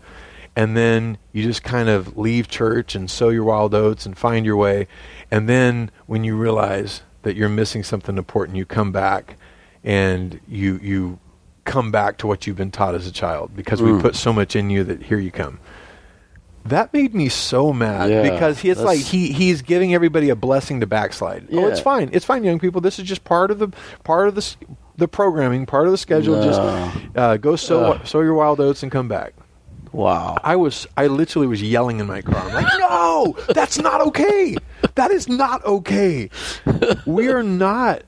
[0.56, 4.46] and then you just kind of leave church and sow your wild oats and find
[4.46, 4.88] your way.
[5.30, 9.36] And then when you realize that you're missing something important, you come back
[9.84, 11.18] and you, you
[11.66, 14.00] come back to what you've been taught as a child because we Mm.
[14.00, 15.60] put so much in you that here you come.
[16.64, 20.80] That made me so mad Yeah, because he's like he he's giving everybody a blessing
[20.80, 21.48] to backslide.
[21.52, 22.10] Oh, it's fine.
[22.12, 22.80] It's fine, young people.
[22.80, 23.68] This is just part of the
[24.04, 24.54] part of the
[24.96, 26.36] the programming, part of the schedule.
[26.36, 26.44] No.
[26.44, 26.60] Just
[27.16, 28.06] uh, go sow Ugh.
[28.06, 29.32] sow your wild oats and come back.
[29.92, 30.36] wow.
[30.44, 32.36] I was I literally was yelling in my car.
[32.36, 34.56] I'm like, no, that's not okay.
[34.94, 36.30] That is not okay.
[37.06, 38.02] We are not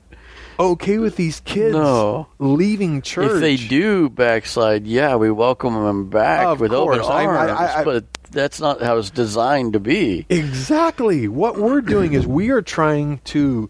[0.59, 2.27] okay with these kids No.
[2.39, 3.31] leaving church.
[3.33, 7.07] If they do backslide, yeah, we welcome them back Of with open course.
[7.07, 7.51] I- I- arms.
[7.51, 10.25] I- I- but that's not how it's designed to be.
[10.29, 11.27] Exactly.
[11.27, 13.69] What we're doing is we are trying to.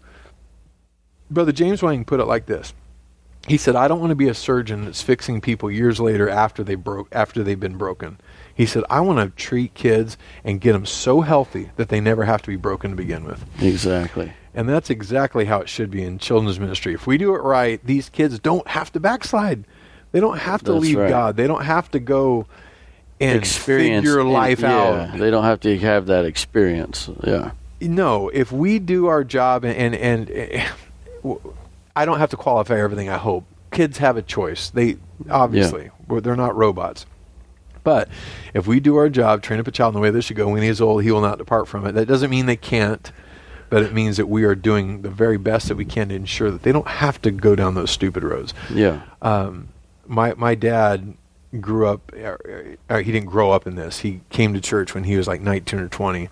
[1.30, 2.72] Brother James Wang put it like this.
[3.48, 6.64] He said, "I don't want to be a surgeon that's fixing people years later after
[6.64, 8.18] they broke after they've been broken."
[8.54, 12.24] He said, "I want to treat kids and get them so healthy that they never
[12.24, 14.32] have to be broken to begin with." Exactly.
[14.56, 16.94] And that's exactly how it should be in children's ministry.
[16.94, 19.64] If we do it right, these kids don't have to backslide.
[20.12, 21.10] They don't have to That's leave right.
[21.10, 21.36] God.
[21.36, 22.46] They don't have to go
[23.20, 25.18] and Experience figure life yeah, out.
[25.18, 27.08] They don't have to have that experience.
[27.22, 27.52] Yeah.
[27.80, 30.70] no, if we do our job and and, and
[31.94, 33.08] I don't have to qualify everything.
[33.08, 34.70] I hope kids have a choice.
[34.70, 34.96] They
[35.30, 37.06] obviously well, they're not robots.
[37.84, 38.08] But
[38.52, 40.48] if we do our job, train up a child in the way they should go.
[40.48, 41.92] When he is old, he will not depart from it.
[41.92, 43.12] That doesn't mean they can't,
[43.70, 46.50] but it means that we are doing the very best that we can to ensure
[46.50, 48.54] that they don't have to go down those stupid roads.
[48.72, 49.02] Yeah.
[49.22, 49.68] Um,
[50.06, 51.14] my my dad
[51.60, 52.12] grew up.
[52.16, 52.36] Uh,
[52.88, 54.00] uh, he didn't grow up in this.
[54.00, 56.28] He came to church when he was like 19 or 20,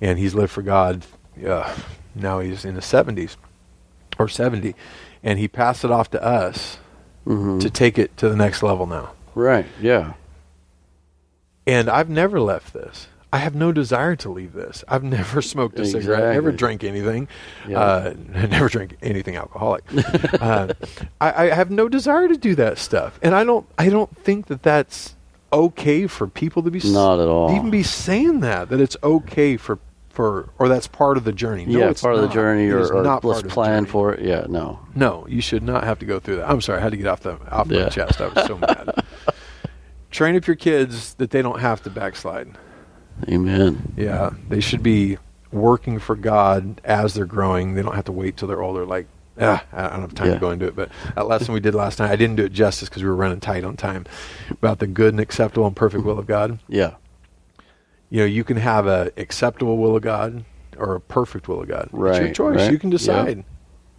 [0.00, 1.04] and he's lived for God.
[1.46, 1.74] Uh,
[2.14, 3.36] now he's in his 70s
[4.18, 4.74] or 70,
[5.22, 6.78] and he passed it off to us
[7.26, 7.60] Mhm.
[7.60, 9.10] to take it to the next level now.
[9.34, 9.66] Right.
[9.80, 10.14] Yeah.
[11.66, 13.06] And I've never left this.
[13.32, 14.82] I have no desire to leave this.
[14.88, 17.28] I've never smoked a cigarette, I never drank anything,
[17.68, 17.78] Yeah.
[17.80, 19.84] uh, never drank anything alcoholic.
[20.40, 20.74] uh,
[21.20, 23.66] I, I have no desire to do that stuff, and I don't.
[23.78, 25.14] I don't think that that's
[25.52, 27.54] okay for people to be Not at all.
[27.54, 29.78] even be saying that that it's okay for
[30.08, 31.66] for or that's part of the journey.
[31.66, 31.90] No, yeah.
[31.90, 34.12] it's Part of the journey, It or, or not let's part of the plan for
[34.12, 34.24] it.
[34.24, 34.46] Yeah.
[34.48, 34.80] No.
[34.94, 36.50] No, you should not have to go through that.
[36.50, 38.20] I'm sorry, I had to get off the off my chest.
[38.20, 39.04] I was so mad.
[40.10, 42.48] Train up your kids that they don't have to backslide.
[43.28, 43.92] Amen.
[43.96, 45.18] Yeah, they should be
[45.52, 47.74] working for God as they're growing.
[47.74, 48.86] They don't have to wait till they're older.
[48.86, 49.06] Like,
[49.40, 50.34] ah, I don't have time Yeah.
[50.34, 50.76] to go into it.
[50.76, 53.16] But that lesson we did last night, I didn't do it justice because we were
[53.16, 54.06] running tight on time.
[54.50, 56.58] About the good and acceptable and perfect will of God.
[56.68, 56.94] Yeah.
[58.10, 60.44] You know, you can have a acceptable will of God
[60.76, 61.90] or a perfect will of God.
[61.92, 62.56] it's your choice.
[62.58, 62.72] right.
[62.72, 63.44] You can decide.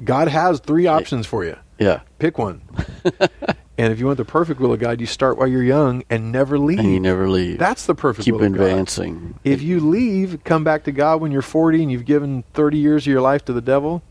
[0.03, 1.55] God has three options for you.
[1.80, 2.01] Yeah.
[2.19, 2.61] Pick one.
[3.78, 6.32] and if you want the perfect will of God, you start while you're young and
[6.32, 6.80] never leave.
[6.80, 7.57] And you never leave.
[7.57, 8.63] That's the perfect Keep will of God.
[8.65, 9.39] advancing.
[9.43, 13.03] If you leave, come back to God when you're 40 and you've given 30 years
[13.03, 14.03] of your life to the devil,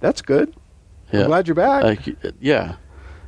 [0.00, 0.54] that's good.
[1.12, 1.20] Yeah.
[1.22, 1.82] I'm glad you're back.
[1.84, 2.76] Like, yeah.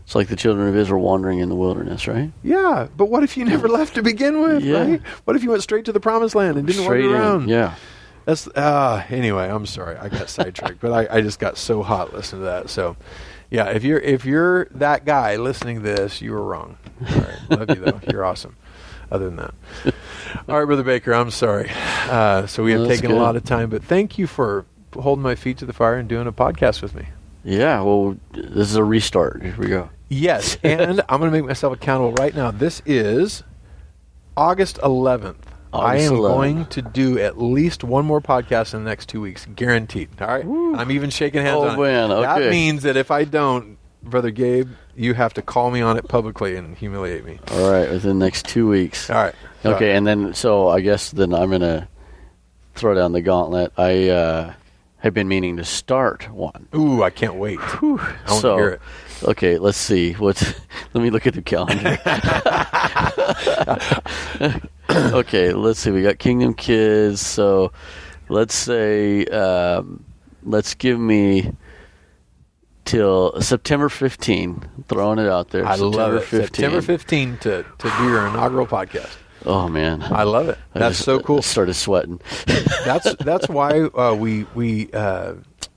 [0.04, 2.32] It's like the children of Israel wandering in the wilderness, right?
[2.42, 4.78] yeah, but what if you never left to begin with, Yeah.
[4.82, 5.02] right?
[5.24, 7.20] What if you went straight to the promised land and didn't Straight wander in.
[7.22, 7.48] around?
[7.48, 7.74] Yeah.
[8.24, 9.96] That's uh anyway, I'm sorry.
[9.96, 12.70] I got sidetracked, but I, I just got so hot listening to that.
[12.70, 12.96] So
[13.50, 16.76] yeah, if you're if you're that guy listening to this, you were wrong.
[17.08, 17.50] All right.
[17.50, 18.00] Love you though.
[18.10, 18.56] You're awesome.
[19.10, 19.54] Other than that.
[20.48, 21.68] All right, Brother Baker, I'm sorry.
[22.08, 25.22] Uh, so we have that's taken a lot of time, but thank you for holding
[25.22, 27.06] my feet to the fire and doing a podcast with me.
[27.42, 27.80] Yeah.
[27.80, 29.42] Well, this is a restart.
[29.42, 29.90] Here we go.
[30.08, 32.50] Yes, and I'm going to make myself accountable right now.
[32.52, 33.42] This is
[34.36, 35.36] August 11th.
[35.72, 36.16] I am 11th.
[36.16, 40.08] going to do at least one more podcast in the next two weeks, guaranteed.
[40.20, 42.20] All right, I'm even shaking hands Oh, on man, it.
[42.22, 46.08] That means that if I don't, brother Gabe, you have to call me on it
[46.08, 47.38] publicly and humiliate me.
[47.52, 47.90] All right.
[47.90, 49.08] Within the next two weeks.
[49.10, 49.34] All right.
[49.64, 49.94] Okay.
[49.94, 51.88] And then, so I guess then I'm going to
[52.74, 53.72] throw down the gauntlet.
[53.76, 54.54] I uh,
[54.98, 56.68] have been meaning to start one.
[56.74, 57.58] Ooh, I can't wait.
[57.60, 58.80] I want so, to hear it.
[59.22, 60.14] Okay, let's see.
[60.14, 60.42] What's
[60.94, 61.98] let me look at the calendar.
[65.14, 65.90] okay, let's see.
[65.90, 67.20] We got Kingdom Kids.
[67.20, 67.72] So
[68.28, 70.04] let's say um,
[70.42, 71.52] let's give me
[72.84, 74.84] till September 15.
[74.88, 75.64] Throwing it out there.
[75.66, 76.24] I September love it.
[76.24, 76.46] 15.
[76.46, 79.16] September 15 to, to do your inaugural podcast.
[79.46, 80.58] Oh man, I love it.
[80.74, 81.40] That's just so cool.
[81.40, 82.20] Started sweating.
[82.84, 85.34] that's that's why uh, we we uh,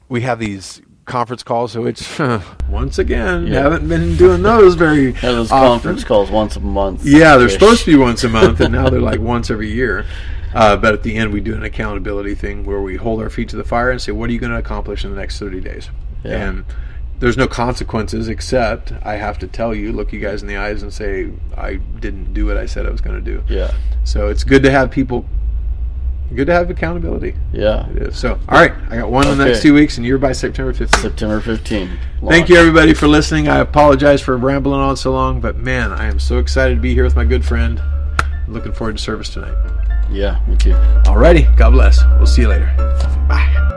[0.09, 1.71] we have these conference calls.
[1.71, 2.19] So it's
[2.69, 3.61] once again Yeah.
[3.61, 5.67] haven't been doing those very Have those often.
[5.69, 7.05] conference calls once a month.
[7.05, 10.05] Yeah, they're supposed to be once a month, and now they're like once every year.
[10.53, 13.49] Uh, but at the end, we do an accountability thing where we hold our feet
[13.49, 15.59] to the fire and say, "What are you going to accomplish in the next thirty
[15.59, 15.89] days?"
[16.23, 16.47] Yeah.
[16.47, 16.65] And
[17.19, 20.83] there's no consequences except I have to tell you, look you guys in the eyes,
[20.83, 23.71] and say, "I didn't do what I said I was going to do." Yeah,
[24.03, 25.25] So it's good to have people.
[26.33, 27.35] Good to have accountability.
[27.51, 27.87] yeah.
[27.91, 28.17] It is.
[28.17, 30.73] So, all right, I got one in the next two weeks, and you're by September
[30.73, 31.01] 15th.
[31.01, 31.89] September 15.
[32.27, 33.47] Thank you, everybody, for listening.
[33.47, 36.93] I apologize for rambling on so long, but man, I am so excited to be
[36.93, 37.81] here with my good friend.
[38.47, 39.55] Looking forward to service tonight.
[40.11, 40.73] Yeah, me too.
[41.05, 42.03] Alrighty, God bless.
[42.17, 42.73] We'll see you later.
[43.27, 43.69] Bye.